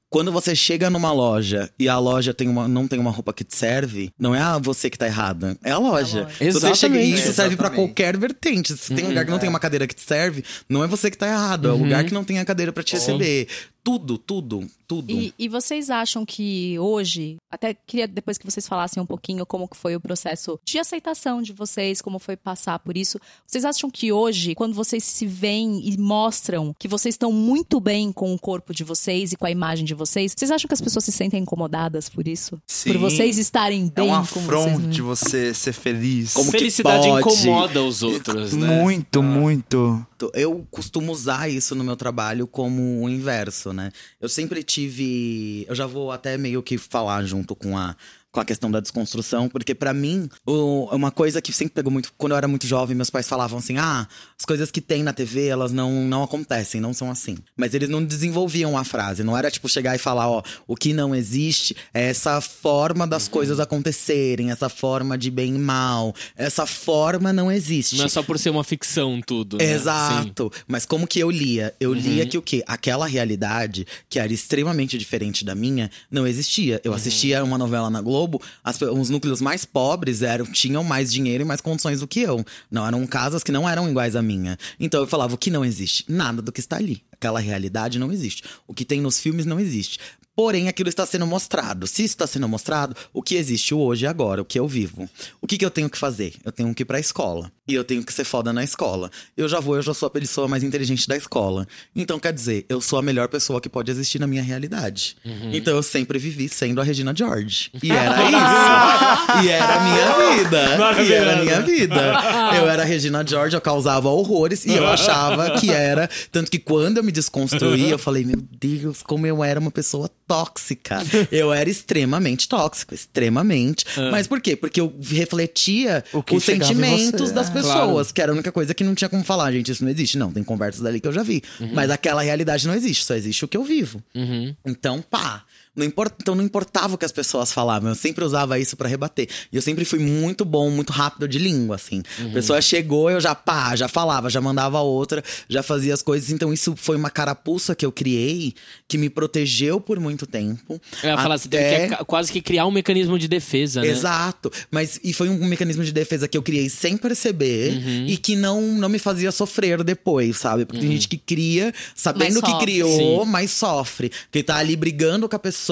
[0.10, 3.43] Quando você chega numa loja e a loja tem uma, não tem uma roupa que
[3.43, 6.24] te serve, não é a você que tá errada, é a loja.
[6.24, 6.36] loja.
[6.38, 7.36] Se Você chega e isso Exatamente.
[7.36, 7.88] serve pra Exatamente.
[7.88, 8.78] qualquer vertente.
[8.78, 11.12] Se tem um lugar que não tem uma cadeira que te serve, não é você
[11.12, 13.47] que tá errado, é o lugar que não tem a cadeira pra te receber.
[13.86, 15.12] Tudo, tudo, tudo.
[15.12, 19.68] E, e vocês acham que hoje, até queria depois que vocês falassem um pouquinho como
[19.68, 23.20] que foi o processo de aceitação de vocês, como foi passar por isso.
[23.46, 28.12] Vocês acham que hoje, quando vocês se veem e mostram que vocês estão muito bem
[28.12, 30.82] com o corpo de vocês e com a imagem de vocês, vocês acham que as
[30.82, 32.60] pessoas se sentem incomodadas por isso?
[32.66, 32.92] Sim.
[32.92, 34.46] Por vocês estarem É bem um com vocês?
[34.50, 36.34] afronte você ser feliz.
[36.34, 37.20] Como que Felicidade pode?
[37.22, 38.82] incomoda os outros, né?
[38.82, 40.04] Muito, muito.
[40.34, 43.91] Eu costumo usar isso no meu trabalho como o inverso, né?
[44.20, 45.66] Eu sempre tive.
[45.68, 47.95] Eu já vou até meio que falar junto com a.
[48.32, 52.11] Com a questão da desconstrução, porque pra mim, uma coisa que sempre pegou muito.
[52.18, 54.05] Quando eu era muito jovem, meus pais falavam assim: ah,
[54.38, 57.38] as coisas que tem na TV, elas não, não acontecem, não são assim.
[57.56, 59.24] Mas eles não desenvolviam a frase.
[59.24, 63.30] Não era tipo chegar e falar: ó, o que não existe é essa forma das
[63.30, 66.14] coisas acontecerem, essa forma de bem e mal.
[66.36, 67.96] Essa forma não existe.
[67.96, 69.66] Não é só por ser uma ficção tudo, né?
[69.66, 69.72] Sim.
[69.74, 70.52] Exato.
[70.68, 71.74] Mas como que eu lia?
[71.80, 72.62] Eu lia que o quê?
[72.68, 76.82] Aquela realidade, que era extremamente diferente da minha, não existia.
[76.84, 81.44] Eu assistia uma novela na Globo, as os núcleos mais pobres eram, tinham mais dinheiro
[81.44, 82.46] e mais condições do que eu.
[82.70, 84.58] Não eram casas que não eram iguais à minha.
[84.80, 86.04] Então eu falava, o que não existe?
[86.10, 87.04] Nada do que está ali.
[87.12, 88.44] Aquela realidade não existe.
[88.68, 90.00] O que tem nos filmes não existe.
[90.36, 91.88] Porém, aquilo está sendo mostrado.
[91.88, 95.10] Se isso está sendo mostrado, o que existe hoje e agora, o que eu vivo.
[95.42, 96.34] O que, que eu tenho que fazer?
[96.44, 97.52] Eu tenho que ir pra escola.
[97.68, 99.10] E eu tenho que ser foda na escola.
[99.36, 101.68] Eu já vou, eu já sou a pessoa mais inteligente da escola.
[101.96, 105.16] Então, quer dizer, eu sou a melhor pessoa que pode existir na minha realidade.
[105.54, 107.72] Então, eu sempre vivi sendo a Regina George.
[107.82, 109.46] E era isso.
[109.46, 111.02] e era a minha vida.
[111.02, 112.56] E era a minha vida.
[112.58, 114.66] Eu era a Regina George, eu causava horrores.
[114.66, 116.10] E eu achava que era.
[116.32, 120.10] Tanto que quando eu me desconstruí, eu falei, meu Deus, como eu era uma pessoa
[120.28, 121.00] tóxica.
[121.32, 123.86] Eu era extremamente tóxico, extremamente.
[124.12, 124.56] Mas por quê?
[124.56, 127.54] Porque eu refletia O que os sentimentos você, das é.
[127.54, 130.18] pessoas, que era a única coisa que não tinha como falar, gente, isso não existe.
[130.18, 131.42] Não, tem conversas dali que eu já vi.
[131.74, 134.04] Mas aquela realidade não existe, só existe o que eu vivo.
[134.14, 134.56] Uhum.
[134.66, 135.44] Então, pá.
[135.76, 138.88] Não importa, então não importava o que as pessoas falavam, eu sempre usava isso pra
[138.88, 139.28] rebater.
[139.52, 142.02] E eu sempre fui muito bom, muito rápido de língua, assim.
[142.30, 146.30] A pessoa chegou, eu já pá, já falava, já mandava outra, já fazia as coisas.
[146.32, 148.54] Então isso foi uma carapuça que eu criei,
[148.88, 150.80] que me protegeu por muito tempo.
[151.04, 153.88] Eu ia falar, você teve até- que quase que criar um mecanismo de defesa, né?
[153.88, 154.52] Exato.
[154.72, 158.06] Mas e foi um mecanismo de defesa que eu criei sem perceber Uhum.
[158.08, 160.64] e que não, não me fazia sofrer depois, sabe?
[160.66, 163.30] Porque tem gente que cria, sabendo que criou, Sim.
[163.32, 164.12] mas sofre.
[164.32, 165.64] Que tá ali brigando com a pessoa,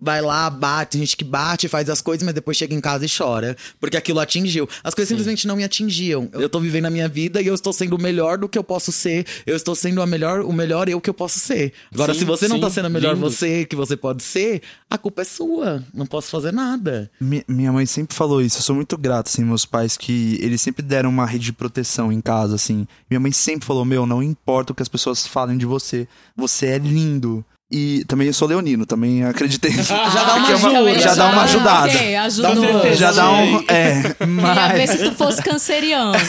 [0.00, 3.04] vai lá, bate, tem gente que bate, faz as coisas, mas depois chega em casa
[3.04, 3.56] e chora.
[3.80, 4.68] Porque aquilo atingiu.
[4.82, 6.28] As coisas simplesmente não me atingiam.
[6.32, 8.64] Eu tô vivendo a minha vida e eu estou sendo o melhor do que eu
[8.64, 9.26] posso ser.
[9.46, 11.72] Eu estou sendo a melhor, o melhor eu que eu posso ser.
[11.92, 13.28] Agora, Sim, se você não tá sim, sendo o melhor lindo.
[13.30, 15.82] você que você pode ser, a culpa é sua.
[15.92, 17.10] Não posso fazer nada.
[17.20, 18.58] Mi- minha mãe sempre falou isso.
[18.58, 22.12] Eu sou muito grato, assim, meus pais, que eles sempre deram uma rede de proteção
[22.12, 22.86] em casa, assim.
[23.10, 26.06] Minha mãe sempre falou: Meu, não importa o que as pessoas falem de você,
[26.36, 27.44] você é lindo.
[27.70, 29.72] E também eu sou leonino, também acreditei.
[29.82, 30.98] já dá uma ajuda.
[31.00, 31.88] já dá uma ajudada.
[31.88, 32.94] Ok, ajudou.
[32.94, 33.64] Já dá um.
[33.66, 34.72] É, Queria mas.
[34.72, 36.12] ver se tu fosse canceriano.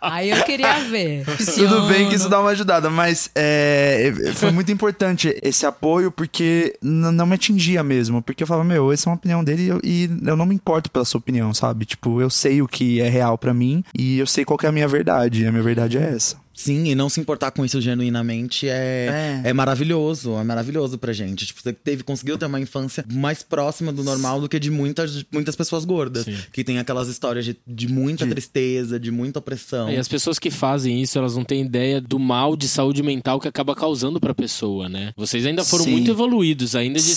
[0.00, 1.24] Aí eu queria ver.
[1.54, 2.30] Tudo bem que isso Pisciano.
[2.30, 8.22] dá uma ajudada, mas é, foi muito importante esse apoio porque não me atingia mesmo.
[8.22, 10.54] Porque eu falava, meu, essa é uma opinião dele e eu, e eu não me
[10.54, 11.84] importo pela sua opinião, sabe?
[11.84, 14.68] Tipo, eu sei o que é real pra mim e eu sei qual que é
[14.68, 15.42] a minha verdade.
[15.42, 16.36] E a minha verdade é essa.
[16.56, 19.50] Sim, e não se importar com isso genuinamente é, É.
[19.50, 19.52] é.
[19.52, 20.32] maravilhoso.
[20.36, 21.46] É maravilhoso pra gente.
[21.46, 25.24] Tipo, você teve, conseguiu ter uma infância mais próxima do normal do que de muitas,
[25.30, 26.24] muitas pessoas gordas.
[26.24, 26.36] Sim.
[26.52, 29.90] Que tem aquelas histórias de, de muita De- tristeza, de muita opressão.
[29.90, 33.38] E as pessoas que fazem isso, elas não têm ideia do mal de saúde mental
[33.38, 35.12] que acaba causando pra pessoa, né?
[35.16, 35.90] Vocês ainda foram Sim.
[35.92, 37.14] muito evoluídos, ainda de,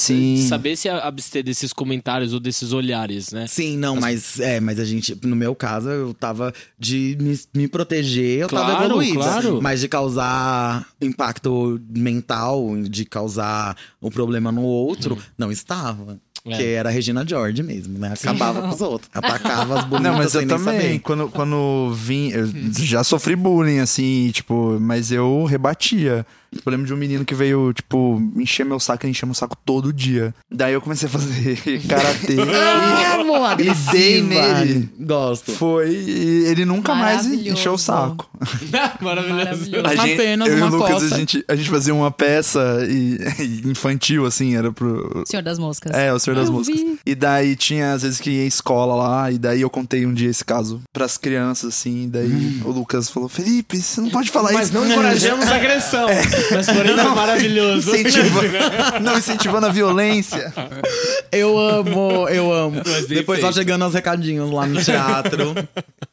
[0.48, 3.48] saber se abster desses comentários ou desses olhares, né?
[3.48, 7.68] Sim, não, mas é, mas a gente, no meu caso, eu tava de me, me
[7.68, 9.29] proteger, eu tava Claro, evoluída.
[9.32, 9.62] Claro.
[9.62, 16.20] Mas de causar impacto mental, de causar o problema no outro, não estava.
[16.46, 16.56] É.
[16.56, 18.14] Que era a Regina George mesmo, né?
[18.14, 19.10] Acabava com os outros.
[19.14, 21.00] Atacava as bonitas Não, mas eu também, saber.
[21.00, 26.26] quando, quando vim, eu já sofri bullying, assim, tipo, mas eu rebatia.
[26.54, 29.56] Eu lembro de um menino que veio, tipo, encher meu saco, ele enchia meu saco
[29.66, 30.34] todo dia.
[30.52, 32.36] Daí eu comecei a fazer karatê.
[33.20, 34.90] Amor, e dei nele.
[35.00, 35.52] Gosto.
[35.54, 38.30] Foi, e ele nunca mais encheu o saco.
[39.02, 39.70] Maravilhoso.
[39.86, 41.16] A gente, Apenas eu e o Lucas, coça.
[41.16, 45.24] a gente, a gente fazia uma peça e- e infantil, assim, era pro.
[45.26, 45.94] Senhor das Moscas.
[45.96, 46.76] É, o Senhor das Eu Moscas.
[46.80, 47.00] vi.
[47.06, 50.14] E daí tinha, às vezes, que ia em escola lá, e daí eu contei um
[50.14, 54.30] dia esse caso pras crianças, assim, e daí o Lucas falou: Felipe, você não pode
[54.32, 54.74] falar Mas isso.
[54.78, 56.08] não encorajamos a agressão.
[56.52, 57.96] Mas porém foi maravilhoso.
[57.96, 58.42] Incentiva,
[59.02, 60.54] não incentivando a violência.
[61.32, 62.82] Eu amo, eu amo.
[62.86, 65.54] Mas Depois só chegando aos recadinhos lá no teatro.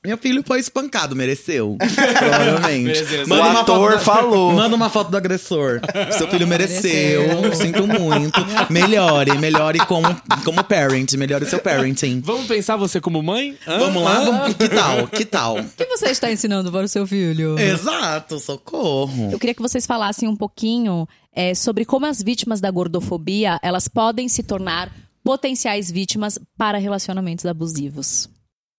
[0.04, 1.76] Meu filho foi espancado, mereceu.
[1.78, 3.02] Provavelmente.
[3.02, 3.26] Mereceu.
[3.36, 4.52] O ator da- falou.
[4.52, 5.80] Manda uma foto do agressor.
[6.16, 7.52] Seu filho mereceu.
[7.54, 8.40] Sinto muito.
[8.70, 10.06] Melhore, melhore como,
[10.44, 11.12] como parent.
[11.14, 12.20] Melhore seu parenting.
[12.24, 13.56] Vamos pensar você como mãe?
[13.66, 13.78] Hã?
[13.78, 14.20] Vamos lá?
[14.20, 15.08] Vamos- Que tal?
[15.08, 15.58] Que tal?
[15.58, 17.58] O que você está ensinando para o seu filho?
[17.58, 19.30] Exato, socorro.
[19.32, 19.86] Eu queria que vocês
[20.16, 24.90] falassem um pouquinho é, sobre como as vítimas da gordofobia elas podem se tornar
[25.22, 28.28] potenciais vítimas para relacionamentos abusivos.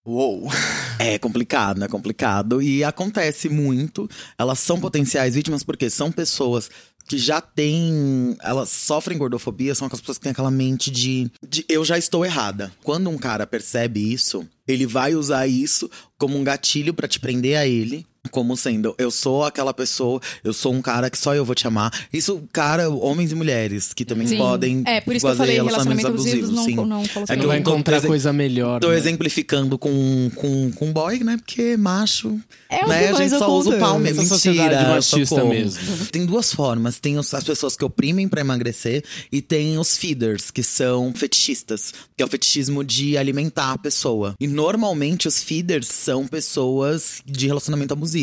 [0.05, 0.47] Uou.
[0.99, 2.59] É complicado, é complicado.
[2.59, 4.09] E acontece muito.
[4.35, 6.71] Elas são potenciais vítimas porque são pessoas
[7.07, 8.35] que já têm.
[8.41, 12.25] Elas sofrem gordofobia, são aquelas pessoas que têm aquela mente de, de eu já estou
[12.25, 12.71] errada.
[12.83, 17.57] Quando um cara percebe isso, ele vai usar isso como um gatilho pra te prender
[17.57, 18.05] a ele.
[18.27, 21.67] Como sendo, eu sou aquela pessoa, eu sou um cara que só eu vou te
[21.67, 21.91] amar.
[22.11, 24.37] Isso, cara, homens e mulheres que também Sim.
[24.37, 26.55] podem É, por isso que eu fazer falei relacionamentos relacionamento abusivo, abusivos.
[26.55, 26.75] não, sim.
[26.75, 27.33] não coloquei.
[27.33, 28.79] É que Não vai eu tô encontrar coisa melhor.
[28.79, 28.97] Tô né?
[28.97, 31.37] exemplificando com, com, com boy, né?
[31.37, 32.39] Porque macho.
[32.69, 33.09] É o né?
[33.09, 34.23] A gente só usa o pau mesmo.
[34.23, 35.49] Mentira, machista socorro.
[35.49, 36.05] mesmo.
[36.11, 36.99] Tem duas formas.
[36.99, 42.23] Tem as pessoas que oprimem pra emagrecer e tem os feeders, que são fetichistas, que
[42.23, 44.35] é o fetichismo de alimentar a pessoa.
[44.39, 48.16] E normalmente os feeders são pessoas de relacionamento abusivo.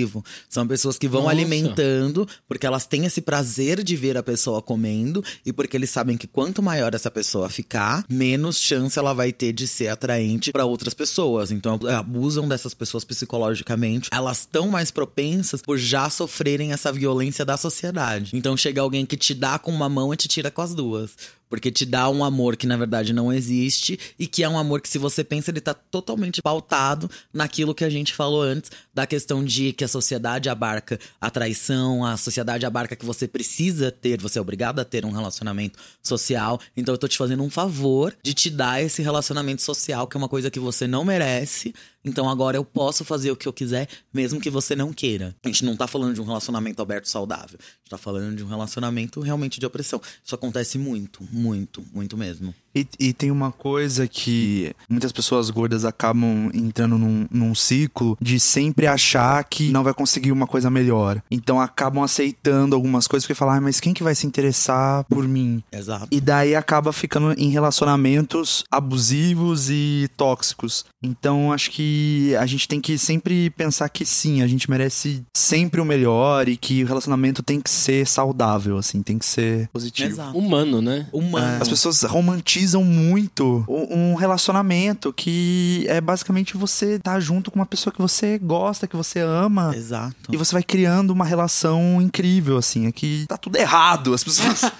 [0.48, 1.34] São pessoas que vão Nossa.
[1.34, 6.16] alimentando porque elas têm esse prazer de ver a pessoa comendo e porque eles sabem
[6.16, 10.64] que quanto maior essa pessoa ficar, menos chance ela vai ter de ser atraente pra
[10.64, 11.50] outras pessoas.
[11.50, 14.08] Então abusam dessas pessoas psicologicamente.
[14.12, 18.30] Elas estão mais propensas por já sofrerem essa violência da sociedade.
[18.34, 21.12] Então chega alguém que te dá com uma mão e te tira com as duas.
[21.54, 24.80] Porque te dá um amor que na verdade não existe e que é um amor
[24.80, 29.06] que, se você pensa, ele tá totalmente pautado naquilo que a gente falou antes, da
[29.06, 34.20] questão de que a sociedade abarca a traição, a sociedade abarca que você precisa ter,
[34.20, 36.60] você é obrigado a ter um relacionamento social.
[36.76, 40.18] Então eu tô te fazendo um favor de te dar esse relacionamento social, que é
[40.18, 41.72] uma coisa que você não merece.
[42.04, 45.34] Então agora eu posso fazer o que eu quiser, mesmo que você não queira.
[45.42, 47.58] A gente não tá falando de um relacionamento aberto saudável.
[47.58, 50.00] A gente tá falando de um relacionamento realmente de opressão.
[50.22, 52.54] Isso acontece muito, muito, muito mesmo.
[52.74, 58.40] E, e tem uma coisa que muitas pessoas gordas acabam entrando num, num ciclo de
[58.40, 61.22] sempre achar que não vai conseguir uma coisa melhor.
[61.30, 65.26] Então acabam aceitando algumas coisas porque falam, ah, mas quem que vai se interessar por
[65.28, 65.62] mim?
[65.70, 66.08] Exato.
[66.10, 70.84] E daí acaba ficando em relacionamentos abusivos e tóxicos.
[71.02, 75.80] Então acho que a gente tem que sempre pensar que sim, a gente merece sempre
[75.80, 80.10] o melhor e que o relacionamento tem que ser saudável, assim, tem que ser positivo.
[80.10, 80.36] Exato.
[80.36, 81.06] Humano, né?
[81.12, 81.62] Humano.
[81.62, 87.66] As pessoas romantizam muito um um relacionamento que é basicamente você estar junto com uma
[87.66, 89.74] pessoa que você gosta, que você ama.
[89.74, 90.14] Exato.
[90.30, 92.86] E você vai criando uma relação incrível, assim.
[92.86, 94.14] Aqui tá tudo errado.
[94.14, 94.62] As pessoas.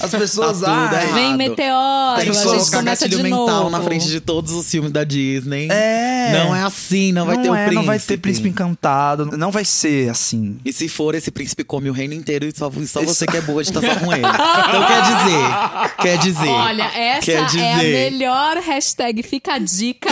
[0.00, 0.60] As pessoas.
[0.60, 1.12] Tá ai.
[1.12, 3.70] Vem meteoro, Tem que a gente começa de gatilho mental novo.
[3.70, 5.68] na frente de todos os filmes da Disney.
[5.70, 6.44] É.
[6.44, 7.74] Não é assim, não vai ter o é, príncipe.
[7.74, 9.36] Não vai ter príncipe encantado.
[9.36, 10.58] Não vai ser assim.
[10.64, 13.40] E se for, esse príncipe come o reino inteiro e só, só você que é
[13.40, 14.26] boa de estar só com ele.
[14.26, 16.48] Então quer dizer, quer dizer.
[16.48, 18.10] Olha, essa quer é a dizer.
[18.10, 20.08] melhor hashtag Fica a Dica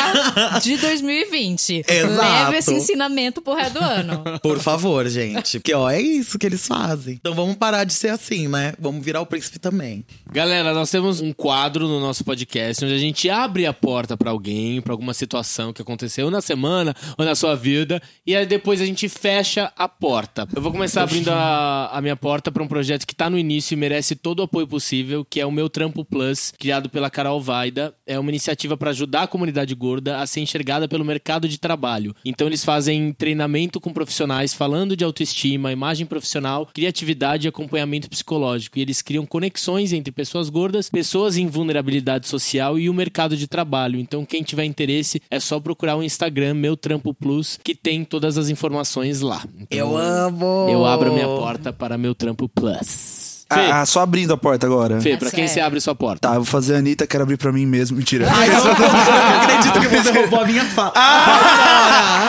[0.63, 1.85] de 2020.
[1.89, 2.23] Exato.
[2.23, 4.25] Leve esse ensinamento pro resto do ano.
[4.43, 5.59] Por favor, gente.
[5.59, 7.15] Porque, ó, é isso que eles fazem.
[7.15, 8.75] Então vamos parar de ser assim, né?
[8.79, 10.05] Vamos virar o príncipe também.
[10.33, 14.31] Galera, nós temos um quadro no nosso podcast onde a gente abre a porta pra
[14.31, 18.81] alguém, pra alguma situação que aconteceu na semana ou na sua vida, e aí depois
[18.81, 20.49] a gente fecha a porta.
[20.55, 23.75] Eu vou começar abrindo a, a minha porta pra um projeto que tá no início
[23.75, 27.41] e merece todo o apoio possível, que é o Meu Trampo Plus, criado pela Carol
[27.41, 27.95] Vaida.
[28.07, 32.15] É uma iniciativa pra ajudar a comunidade gorda a ser enxergada pelo mercado de trabalho.
[32.25, 38.79] Então eles fazem treinamento com profissionais falando de autoestima, imagem profissional, criatividade e acompanhamento psicológico.
[38.79, 43.47] E eles criam conexões entre pessoas gordas, pessoas em vulnerabilidade social e o mercado de
[43.47, 43.99] trabalho.
[43.99, 48.39] Então, quem tiver interesse, é só procurar o Instagram Meu Trampo Plus, que tem todas
[48.39, 49.43] as informações lá.
[49.59, 50.67] Então, Eu amo!
[50.69, 53.32] Eu abro a minha porta para Meu Trampo Plus.
[53.61, 55.01] Ah, só abrindo a porta agora.
[55.01, 55.49] Fê, pra Essa quem é.
[55.49, 56.29] você abre sua porta?
[56.29, 57.97] Tá, eu vou fazer a Anitta, quero abrir pra mim mesmo.
[57.97, 58.27] Mentira.
[58.31, 60.93] Ai, eu não acredito que você roubou a minha fala.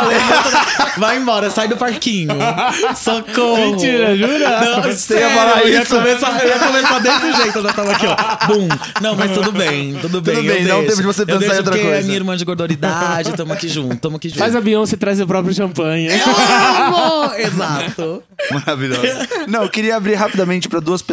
[0.03, 2.29] Vai embora, vai embora, sai do parquinho.
[2.95, 3.71] Socorro.
[3.71, 4.59] Mentira, jura?
[4.61, 5.95] Não, Você ia falar eu ia isso?
[5.95, 8.47] começar, eu ia começar desse jeito, eu tava aqui, ó.
[8.47, 8.67] Bum.
[9.01, 10.35] Não, mas tudo bem, tudo bem.
[10.35, 10.95] Tudo eu bem, dá um deixo.
[10.97, 12.01] tempo de você Eu pensar em outra é coisa.
[12.03, 14.39] minha irmã de gordoridade, tamo aqui junto, tamo aqui junto.
[14.39, 16.09] Faz a Beyoncé e traz o próprio champanhe.
[16.11, 17.33] Amo!
[17.35, 18.23] Exato.
[18.51, 19.27] Maravilhosa.
[19.47, 21.12] Não, eu queria abrir rapidamente pra duas pessoas,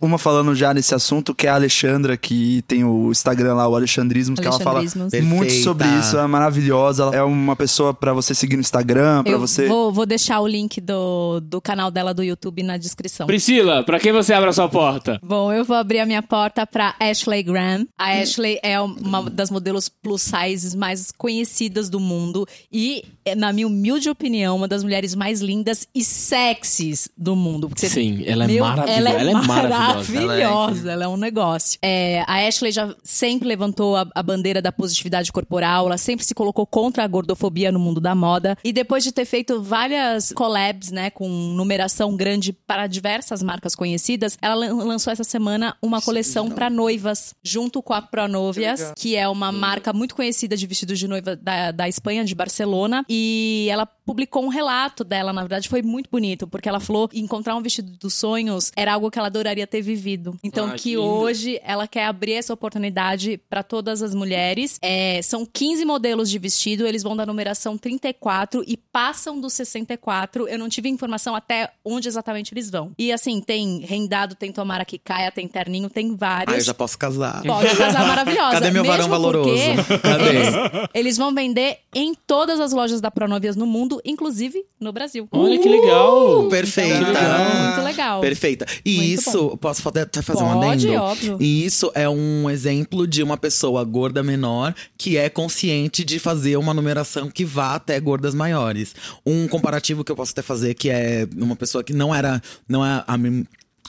[0.00, 3.74] uma falando já nesse assunto, que é a Alexandra, que tem o Instagram lá, o
[3.76, 5.28] Alexandrismos, que ela fala Alexandrismos.
[5.28, 5.64] muito Perfeita.
[5.64, 7.02] sobre isso, é maravilhosa.
[7.04, 9.66] Ela é uma pessoa pra você seguir no Instagram, Eu você.
[9.66, 13.26] vou, vou deixar o link do, do canal dela do YouTube na descrição.
[13.26, 15.18] Priscila, pra quem você abre a sua porta?
[15.22, 17.86] Bom, eu vou abrir a minha porta pra Ashley Graham.
[17.98, 23.04] A Ashley é uma das modelos plus size mais conhecidas do mundo e,
[23.36, 27.68] na minha humilde opinião, uma das mulheres mais lindas e sexys do mundo.
[27.74, 28.98] Você- Sim, ela é Meu, maravilhosa.
[29.00, 30.12] Ela é, Ela é maravilhosa.
[30.12, 30.90] maravilhosa.
[30.92, 31.78] Ela é, um negócio.
[31.82, 35.86] É, a Ashley já sempre levantou a, a bandeira da positividade corporal.
[35.86, 38.56] Ela sempre se colocou contra a gordofobia no mundo da moda.
[38.64, 44.38] E depois de ter feito várias collabs, né, com numeração grande para diversas marcas conhecidas,
[44.40, 49.28] ela lan- lançou essa semana uma coleção para noivas, junto com a Pronovias, que é
[49.28, 53.04] uma marca muito conhecida de vestidos de noiva da, da Espanha, de Barcelona.
[53.08, 57.20] E ela publicou um relato dela, na verdade, foi muito bonito, porque ela falou que
[57.20, 60.36] encontrar um vestido dos sonhos era algo que ela adoraria ter vivido.
[60.42, 64.78] Então, Ah, que que hoje ela quer abrir essa oportunidade para todas as mulheres.
[64.82, 70.48] É, são 15 modelos de vestido, eles vão da numeração 34 e passam do 64.
[70.48, 72.90] Eu não tive informação até onde exatamente eles vão.
[72.98, 76.52] E assim, tem rendado, tem tomara que caia, tem terninho, tem vários.
[76.54, 77.42] Ah, eu já posso casar.
[77.42, 78.52] Pode casar maravilhosa.
[78.54, 79.48] Cadê meu varão Mesmo valoroso?
[79.50, 80.28] porque Cadê?
[80.30, 80.54] Eles,
[80.94, 85.28] eles vão vender em todas as lojas da Pronovias no mundo, inclusive no Brasil.
[85.30, 86.48] Olha que legal.
[86.48, 86.96] Perfeita.
[86.98, 88.20] Então, muito legal.
[88.20, 88.66] Perfeita.
[88.84, 91.02] E Muito isso, posso fa- até fazer um Pode, adendo?
[91.02, 91.36] óbvio.
[91.40, 96.56] E isso é um exemplo de uma pessoa gorda menor que é consciente de fazer
[96.56, 98.94] uma numeração que vá até gordas maiores.
[99.26, 102.40] Um comparativo que eu posso até fazer, que é uma pessoa que não era.
[102.68, 103.14] Não é a,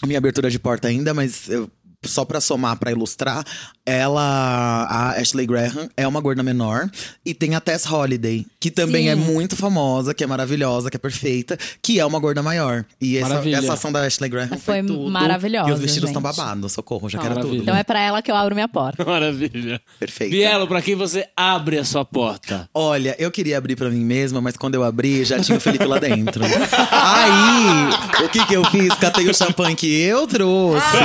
[0.01, 1.69] a minha abertura de porta ainda, mas eu-
[2.03, 3.43] só pra somar, pra ilustrar,
[3.85, 6.89] ela, a Ashley Graham, é uma gorda menor.
[7.25, 9.09] E tem a Tess Holiday, que também Sim.
[9.09, 12.85] é muito famosa, que é maravilhosa, que é perfeita, que é uma gorda maior.
[12.99, 15.09] E essa, essa ação da Ashley Graham foi, Foi tudo.
[15.11, 17.59] maravilhosa, E os vestidos estão babados, socorro, já Ah, quero maravilha.
[17.59, 17.63] tudo.
[17.69, 19.03] Então é pra ela que eu abro minha porta.
[19.05, 19.79] Maravilha.
[19.99, 20.31] Perfeito.
[20.31, 22.67] Bielo, pra quem você abre a sua porta?
[22.73, 25.85] Olha, eu queria abrir pra mim mesma, mas quando eu abri, já tinha o Felipe
[25.85, 26.43] lá dentro.
[26.91, 28.93] Aí, o que que eu fiz?
[28.95, 30.97] Catei o champanhe que eu trouxe.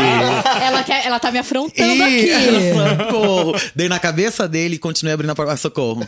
[0.62, 2.30] ela, quer, ela tá me afrontando aqui.
[3.02, 3.54] socorro.
[3.74, 5.52] Dei na cabeça dele e continuei abrindo a porta.
[5.52, 6.06] Ah, socorro.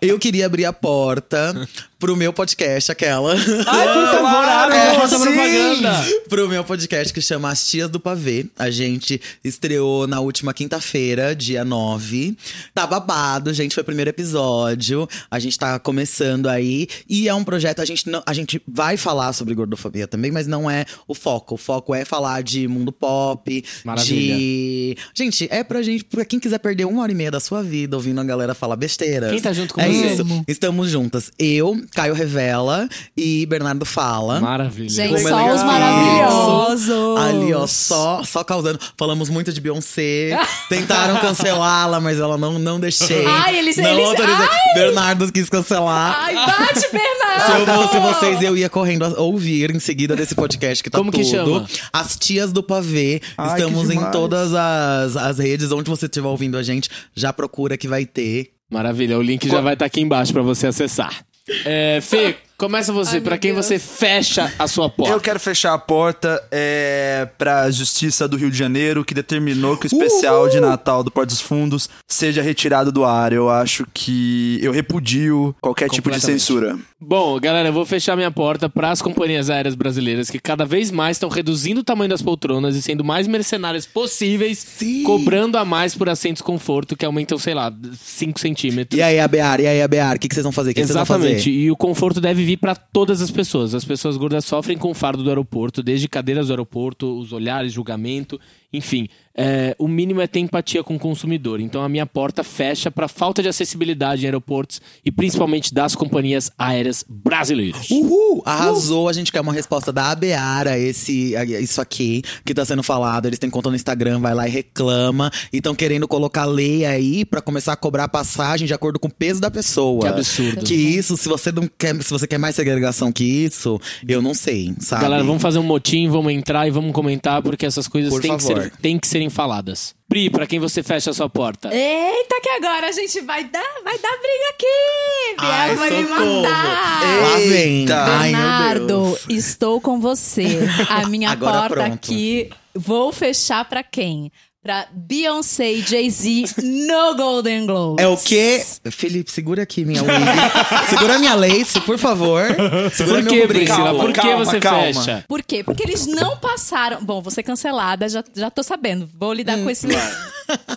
[0.00, 1.66] Eu queria abrir a porta
[2.04, 3.32] pro meu podcast, aquela.
[3.32, 6.04] Ai, por favor, abre É, propaganda.
[6.28, 8.44] Pro meu podcast que chama As Tias do Pavê.
[8.58, 12.36] A gente estreou na última quinta-feira, dia 9.
[12.74, 13.74] Tá babado, gente.
[13.74, 15.08] Foi o primeiro episódio.
[15.30, 16.88] A gente tá começando aí.
[17.08, 20.46] E é um projeto, a gente, não, a gente vai falar sobre gordofobia também, mas
[20.46, 21.54] não é o foco.
[21.54, 24.36] O foco é falar de mundo pop, Maravilha.
[24.36, 24.96] de.
[25.14, 27.96] Gente, é pra gente, pra quem quiser perder uma hora e meia da sua vida
[27.96, 29.30] ouvindo a galera falar besteira.
[29.30, 30.12] Quem tá junto com é você?
[30.12, 30.44] isso.
[30.46, 31.32] Estamos juntas.
[31.38, 34.40] Eu, Caio Revela e Bernardo Fala.
[34.40, 34.88] Maravilha.
[34.88, 37.18] Gente, Como é só os maravilhosos.
[37.20, 38.78] Ali, ó, só, só causando.
[38.98, 40.36] Falamos muito de Beyoncé.
[40.68, 43.24] Tentaram cancelá-la, mas ela não, não deixei.
[43.26, 44.46] Ai, eles- não eles- autorizei.
[44.50, 44.74] ai!
[44.74, 46.16] Bernardo quis cancelar.
[46.18, 47.82] Ai, bate, Se eu Bernardo!
[47.88, 51.22] fosse vocês, eu ia correndo a ouvir em seguida desse podcast que tá Como que
[51.22, 51.30] tudo.
[51.30, 51.66] chama?
[51.92, 53.20] As Tias do Pavê.
[53.38, 55.70] Ai, Estamos que em todas as, as redes.
[55.72, 58.50] Onde você estiver ouvindo a gente, já procura que vai ter.
[58.70, 61.24] Maravilha, o link já vai estar aqui embaixo pra você acessar.
[61.64, 63.20] É, Fê, começa você.
[63.20, 63.66] Meu quem Deus.
[63.66, 65.12] você fecha a sua porta?
[65.12, 69.86] Eu quero fechar a porta é, pra Justiça do Rio de Janeiro, que determinou que
[69.86, 73.32] o especial de Natal do Porto dos Fundos seja retirado do ar.
[73.32, 76.78] Eu acho que eu repudio qualquer tipo de censura.
[77.00, 80.90] Bom, galera, eu vou fechar minha porta para as companhias aéreas brasileiras que cada vez
[80.90, 85.02] mais estão reduzindo o tamanho das poltronas e sendo mais mercenárias possíveis, Sim.
[85.02, 88.98] cobrando a mais por assentos conforto que aumentam, sei lá, 5 centímetros.
[88.98, 89.60] E aí, Abear?
[89.60, 90.16] E aí, Abear?
[90.16, 90.70] O que, que vocês vão fazer?
[90.70, 91.26] O que, que vocês vão fazer?
[91.26, 91.50] Exatamente.
[91.50, 93.74] E o conforto deve vir para todas as pessoas.
[93.74, 97.72] As pessoas gordas sofrem com o fardo do aeroporto, desde cadeiras do aeroporto, os olhares,
[97.72, 98.40] julgamento.
[98.76, 101.60] Enfim, é, o mínimo é ter empatia com o consumidor.
[101.60, 106.50] Então a minha porta fecha para falta de acessibilidade em aeroportos e principalmente das companhias
[106.56, 107.90] aéreas brasileiras.
[107.90, 108.42] Uhul!
[108.44, 113.26] Arrasou, a gente quer uma resposta da Abeara, esse, isso aqui que tá sendo falado.
[113.26, 115.30] Eles têm conta no Instagram, vai lá e reclama.
[115.52, 119.12] E estão querendo colocar lei aí pra começar a cobrar passagem de acordo com o
[119.12, 120.00] peso da pessoa.
[120.02, 120.64] Que absurdo.
[120.64, 124.34] Que isso, se você não quer, se você quer mais segregação que isso, eu não
[124.34, 125.02] sei, sabe?
[125.02, 128.36] Galera, vamos fazer um motim, vamos entrar e vamos comentar, porque essas coisas Por têm
[128.36, 128.62] que, favor.
[128.62, 129.94] ser, têm que serem faladas.
[130.08, 131.70] Pri, pra quem você fecha a sua porta?
[131.74, 135.36] Eita, que agora a gente vai dar, vai dar briga aqui!
[135.38, 136.42] Ai, vai me socorro.
[136.42, 137.22] matar!
[137.22, 137.86] Lá vem.
[137.90, 139.26] Ai, Bernardo, Deus.
[139.28, 140.60] estou com você.
[140.88, 141.94] A minha Agora porta pronto.
[141.94, 144.30] aqui, vou fechar pra quem?
[144.64, 148.02] Pra Beyoncé e Jay-Z no Golden Globes.
[148.02, 148.64] É o quê?
[148.90, 150.14] Felipe, segura aqui minha wig.
[150.88, 152.44] segura minha lace, por favor.
[152.90, 153.46] Segura Por meu que.
[153.46, 153.94] Priscila?
[153.94, 154.80] Por que calma, você calma.
[154.84, 155.24] fecha?
[155.28, 155.62] Por quê?
[155.62, 157.04] Porque eles não passaram.
[157.04, 159.06] Bom, vou ser cancelada, já, já tô sabendo.
[159.18, 159.86] Vou lidar Hum, com esse.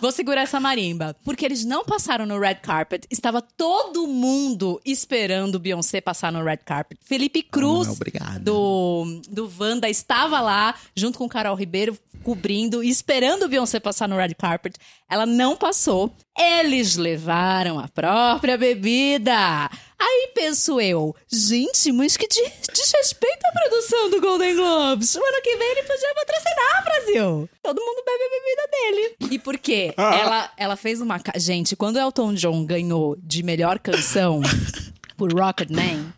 [0.02, 1.16] vou segurar essa marimba.
[1.24, 3.06] Porque eles não passaram no red carpet.
[3.10, 7.00] Estava todo mundo esperando Beyoncé passar no red carpet.
[7.02, 7.88] Felipe Cruz,
[8.20, 14.08] Ah, do, do Wanda, estava lá, junto com Carol Ribeiro, cobrindo e esperando Beyoncé passar
[14.08, 14.76] no red carpet.
[15.10, 16.12] Ela não passou.
[16.38, 19.70] Eles levaram a própria bebida.
[20.00, 25.14] Aí penso eu, gente, mas que de- desrespeito à produção do Golden Globes.
[25.16, 27.50] O ano que vem ele podia patrocinar, Brasil.
[27.62, 29.34] Todo mundo bebe a bebida dele.
[29.34, 29.92] E por quê?
[29.96, 31.20] ela, ela fez uma.
[31.36, 34.40] Gente, quando Elton John ganhou de melhor canção
[35.16, 36.12] por Rocket Man.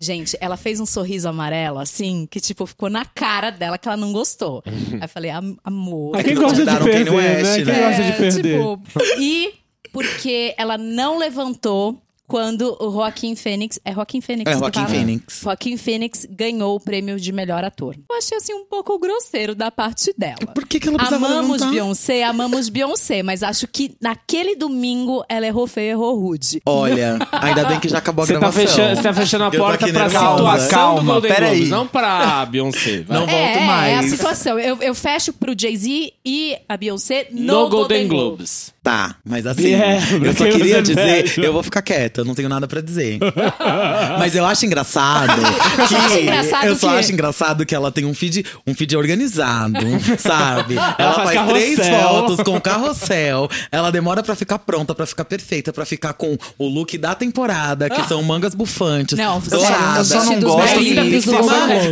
[0.00, 3.96] Gente, ela fez um sorriso amarelo, assim, que, tipo, ficou na cara dela que ela
[3.96, 4.62] não gostou.
[4.66, 6.16] Aí eu falei, "Am- amor.
[6.16, 7.54] Ah, quem não gosta de perder, West, né?
[7.54, 7.88] Quem né?
[7.88, 8.58] gosta de perder?
[8.58, 8.82] Tipo,
[9.20, 9.54] e
[9.92, 13.78] porque ela não levantou quando o Joaquim Fênix.
[13.84, 14.50] É Joaquim Fênix?
[14.50, 14.86] É, Joaquim?
[14.86, 15.40] Phoenix.
[15.42, 17.94] Joaquim Fênix ganhou o prêmio de melhor ator.
[18.10, 20.36] Eu achei assim um pouco grosseiro da parte dela.
[20.54, 21.70] Por que, que ela precisava Amamos levantar?
[21.70, 26.60] Beyoncé, amamos Beyoncé, mas acho que naquele domingo ela errou feio, errou rude.
[26.66, 28.66] Olha, ainda bem que já acabou a Você tá, gravação.
[28.66, 30.30] fechando, você tá fechando a Eu porta pra nervosa.
[30.36, 31.50] situação do Calma, Golden peraí.
[31.56, 33.02] Globes, não pra Beyoncé.
[33.02, 33.18] vai.
[33.18, 34.10] Não volto é, é a mais.
[34.10, 34.58] situação.
[34.58, 38.28] Eu, eu fecho pro Jay-Z e a Beyoncé no, No, Golden Golden Globes.
[38.28, 38.74] Globes.
[38.82, 42.48] Tá, mas assim, É, eu só queria dizer, eu vou ficar quieta, eu não tenho
[42.48, 43.18] nada pra dizer.
[44.18, 45.32] mas eu acho engraçado
[45.88, 48.96] que acha engraçado eu só que- acho engraçado que ela tem um feed, um feed
[48.96, 49.78] organizado,
[50.18, 50.74] sabe?
[50.98, 53.48] Ela, faz faz, três fotos com carrossel.
[53.70, 57.88] Ela demora pra ficar pronta, pra ficar perfeita, pra ficar com o look da temporada,
[57.88, 59.16] que são mangas bufantes.
[59.16, 60.60] Não, douradas, eu só não gosto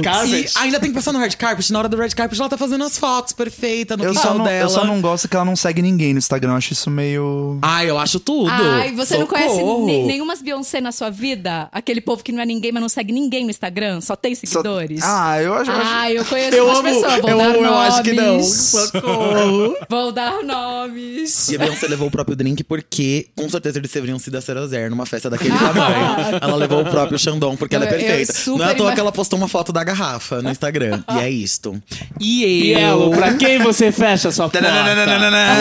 [0.02, 0.30] carpet.
[0.54, 1.72] E ainda tem que passar no red carpet.
[1.72, 4.44] Na hora do red carpet, ela tá fazendo as fotos perfeita no Eu só, não,
[4.44, 4.64] dela.
[4.64, 6.50] eu só não gosto que ela não segue ninguém no Instagram.
[6.52, 7.58] Eu acho isso meio.
[7.60, 8.48] Ai, eu acho tudo.
[8.50, 9.84] Ai, você não conhece Socorro.
[9.86, 11.68] ne- nenhuma Beyoncé na sua vida?
[11.72, 14.00] Aquele povo que não é ninguém, mas não segue ninguém no Instagram?
[14.00, 15.00] Só tem Só- seguidores?
[15.02, 15.70] Ah, eu acho.
[15.70, 17.20] eu Ah, eu conheço Eu umas amo, pessoas.
[17.20, 17.88] Vou eu dar amo, eu nomes.
[17.94, 18.42] acho que não.
[18.42, 19.76] Socorro.
[19.88, 21.48] Vou dar nomes.
[21.48, 24.60] E a Beyoncé levou o próprio drink porque, com certeza, eles deveriam sido a zero
[24.60, 26.38] a zero numa festa daquele tamanho.
[26.40, 28.32] Ela levou o próprio Xandão, porque ela é Eu- eu perfeita.
[28.50, 31.02] Não é à toa ima- que ela postou uma foto da garrafa no Instagram.
[31.14, 31.80] e é isto.
[32.20, 33.10] E Bielo, eu...
[33.10, 34.68] pra quem você fecha a sua porta?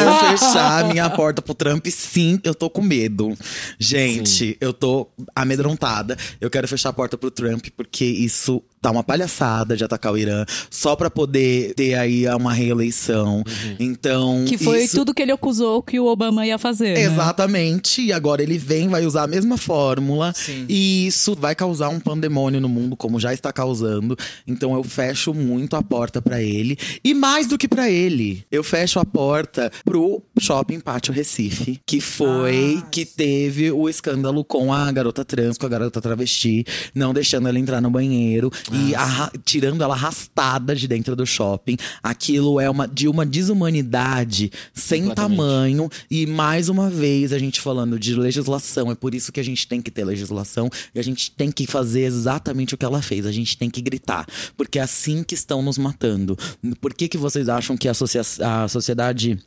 [0.06, 3.36] Vou fechar a porta pro Trump, sim, eu tô com medo.
[3.78, 6.18] Gente, eu tô amedrontada.
[6.40, 10.18] Eu quero fechar a porta pro Trump porque isso tá uma palhaçada de atacar o
[10.18, 13.44] Irã só pra poder ter aí uma reeleição.
[13.80, 14.46] Então.
[14.48, 14.98] Que foi isso...
[14.98, 16.94] tudo que ele acusou que o Obama ia fazer.
[16.94, 17.02] né?
[17.02, 18.02] Exatamente.
[18.02, 20.34] E agora ele vem, vai usar a mesma fórmula.
[20.34, 20.66] Sim.
[20.68, 24.18] E isso vai causar um pandemônio no mundo, como já está causando.
[24.48, 26.78] Então eu fecho muito a porta pra ele.
[27.04, 32.00] E mais do que pra ele, eu fecho a porta pro Shopping Pátio Recife, que
[32.00, 37.48] foi que teve o escândalo com a garota trans, com a garota travesti, não deixando
[37.48, 41.78] ela entrar no banheiro e arra- tirando ela arrastada de dentro do shopping.
[42.02, 45.90] Aquilo é uma de uma desumanidade sem tamanho.
[46.10, 48.92] E mais uma vez a gente falando de legislação.
[48.92, 51.66] É por isso que a gente tem que ter legislação e a gente tem que
[51.68, 53.26] fazer exatamente o que ela fez.
[53.26, 54.26] A gente tem que gritar.
[54.58, 56.38] Porque é assim que estão nos matando.
[56.80, 59.40] Por que, que vocês acham que a, a sociedade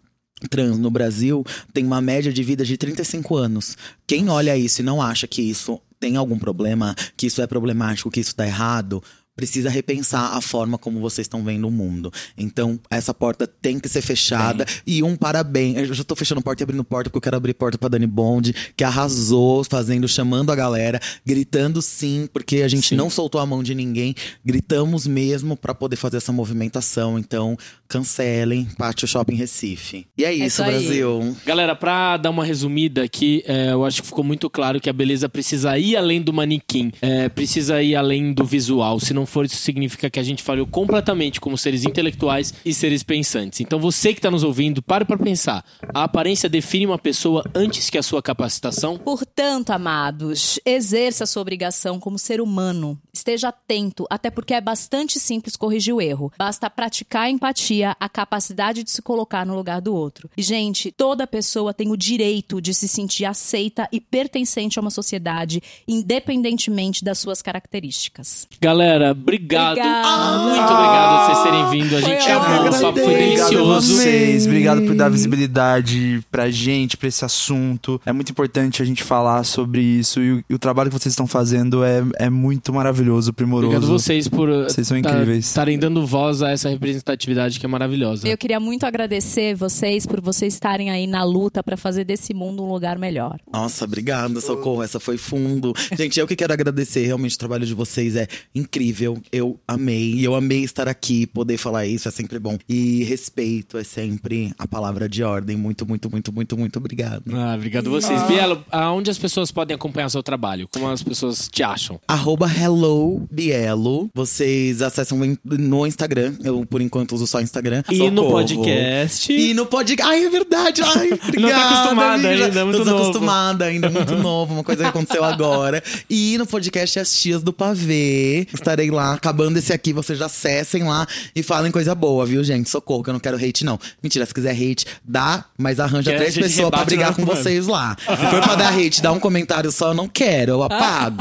[0.49, 3.77] trans no Brasil tem uma média de vida de 35 anos.
[4.07, 8.11] Quem olha isso e não acha que isso tem algum problema, que isso é problemático,
[8.11, 9.03] que isso tá errado,
[9.43, 12.13] precisa repensar a forma como vocês estão vendo o mundo.
[12.39, 14.65] Então, essa porta tem que ser fechada.
[14.87, 15.79] E um parabéns.
[15.79, 18.07] Eu já tô fechando porta e abrindo porta, porque eu quero abrir porta pra Dani
[18.07, 22.95] Bond, que arrasou, fazendo, chamando a galera, gritando sim, porque a gente Sim.
[22.95, 24.15] não soltou a mão de ninguém.
[24.45, 27.19] Gritamos mesmo pra poder fazer essa movimentação.
[27.19, 30.07] Então, cancelem Pátio Shopping Recife.
[30.17, 30.71] E é isso, isso aí.
[30.71, 31.37] Brasil.
[31.45, 34.93] Galera, pra dar uma resumida aqui, é, eu acho que ficou muito claro que a
[34.93, 39.01] beleza precisa ir além do manequim, é, precisa ir além do visual.
[39.01, 43.03] Se não for, isso significa que a gente falhou completamente como seres intelectuais e seres
[43.03, 43.61] pensantes.
[43.61, 45.65] Então você que está nos ouvindo, pare para pensar.
[45.95, 48.99] A aparência define uma pessoa antes que a sua capacitação?
[48.99, 53.01] Portanto, amados, exerça a sua obrigação como ser humano.
[53.23, 56.33] Esteja atento, até porque é bastante simples corrigir o erro.
[56.37, 60.29] Basta praticar a empatia, a capacidade de se colocar no lugar do outro.
[60.37, 64.91] E, gente, toda pessoa tem o direito de se sentir aceita e pertencente a uma
[64.91, 68.49] sociedade, independentemente das suas características.
[68.61, 69.79] Galera, obrigado.
[69.79, 70.39] Obrigada.
[70.39, 71.97] Muito obrigado por vocês terem vindo.
[71.97, 72.81] A gente Foi amou, o ótimo.
[72.83, 73.95] papo foi Obrigado a delicioso.
[73.95, 78.01] vocês, obrigado por dar visibilidade pra gente, pra esse assunto.
[78.05, 81.13] É muito importante a gente falar sobre isso e o, e o trabalho que vocês
[81.13, 83.67] estão fazendo é, é muito maravilhoso, primoroso.
[83.77, 85.47] Obrigado vocês por Vocês são tá- incríveis.
[85.47, 88.27] estarem dando voz a essa representatividade que é maravilhosa.
[88.27, 92.63] Eu queria muito agradecer vocês por vocês estarem aí na luta para fazer desse mundo
[92.65, 93.39] um lugar melhor.
[93.53, 94.83] Nossa, obrigada, socorro.
[94.83, 95.73] Essa foi fundo.
[95.97, 97.05] Gente, eu que quero agradecer.
[97.07, 99.19] Realmente, o trabalho de vocês é incrível.
[99.33, 100.13] Eu amei.
[100.15, 102.09] E eu amei estar aqui, poder falar isso.
[102.09, 102.57] É sempre bom.
[102.69, 105.57] E respeito é sempre a palavra de ordem.
[105.57, 107.25] Muito, muito, muito, muito, muito obrigado.
[107.35, 108.23] Ah, obrigado vocês.
[108.25, 110.69] Bielo, aonde as pessoas podem acompanhar o seu trabalho?
[110.73, 112.01] Como as pessoas te acham?
[112.07, 114.09] Arroba Hello Bielo.
[114.15, 116.35] Vocês acessam no Instagram.
[116.45, 117.83] Eu, por enquanto, uso só Instagram.
[117.91, 118.31] E no Socorro.
[118.33, 119.33] podcast.
[119.33, 120.11] E no podcast.
[120.13, 120.83] Ai, é verdade.
[120.83, 121.65] Ai, obrigada.
[121.65, 122.45] acostumada amiga.
[122.47, 122.97] ainda, é muito Tô novo.
[122.99, 124.55] desacostumada ainda, muito novo.
[124.55, 125.83] Uma coisa que aconteceu agora.
[126.09, 128.47] E no podcast As Tias do Pavê.
[128.53, 129.15] Estarei lá.
[129.15, 132.69] Acabando esse aqui, vocês já acessem lá e falem coisa boa, viu, gente?
[132.71, 133.79] Socorro, que eu não quero hate, não.
[134.03, 137.35] Mentira, se quiser hate, dá, mas arranja Que três pessoas pra brigar com mano.
[137.37, 137.97] vocês lá.
[138.03, 141.17] Se for pra dar hate, dar um comentário só, eu não quero, eu apago.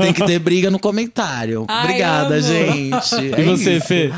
[0.00, 1.15] Tem que ter briga no comentário.
[1.68, 2.42] Ai, Obrigada, amo.
[2.42, 3.14] gente.
[3.16, 3.86] E É você, isso.
[3.86, 4.10] Fê?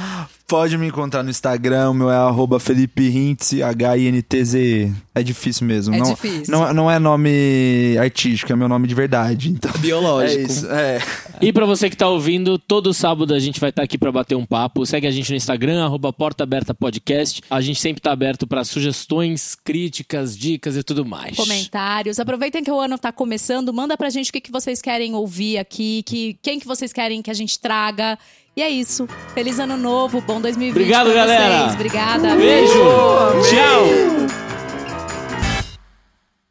[0.48, 4.90] Pode me encontrar no Instagram, meu é arroba Felipe Hintz, H-I-N-T-Z.
[5.14, 5.94] É difícil mesmo.
[5.94, 6.44] É não, difícil.
[6.48, 9.50] Não, não é nome artístico, é meu nome de verdade.
[9.50, 10.40] Então, Biológico.
[10.40, 10.66] é isso.
[10.70, 10.98] É.
[11.40, 14.34] E pra você que tá ouvindo, todo sábado a gente vai estar aqui pra bater
[14.34, 14.84] um papo.
[14.84, 17.42] Segue a gente no Instagram, arroba Porta Aberta Podcast.
[17.48, 21.36] A gente sempre tá aberto pra sugestões, críticas, dicas e tudo mais.
[21.36, 22.18] Comentários.
[22.18, 25.58] Aproveitem que o ano tá começando, manda pra gente o que, que vocês querem ouvir
[25.58, 28.18] aqui, que, quem que vocês querem que a gente traga.
[28.58, 29.06] E é isso.
[29.34, 31.58] Feliz ano novo, bom 2020 Obrigado, pra galera.
[31.60, 31.74] vocês.
[31.74, 32.34] Obrigada.
[32.34, 32.72] Beijo!
[33.48, 34.47] Tchau!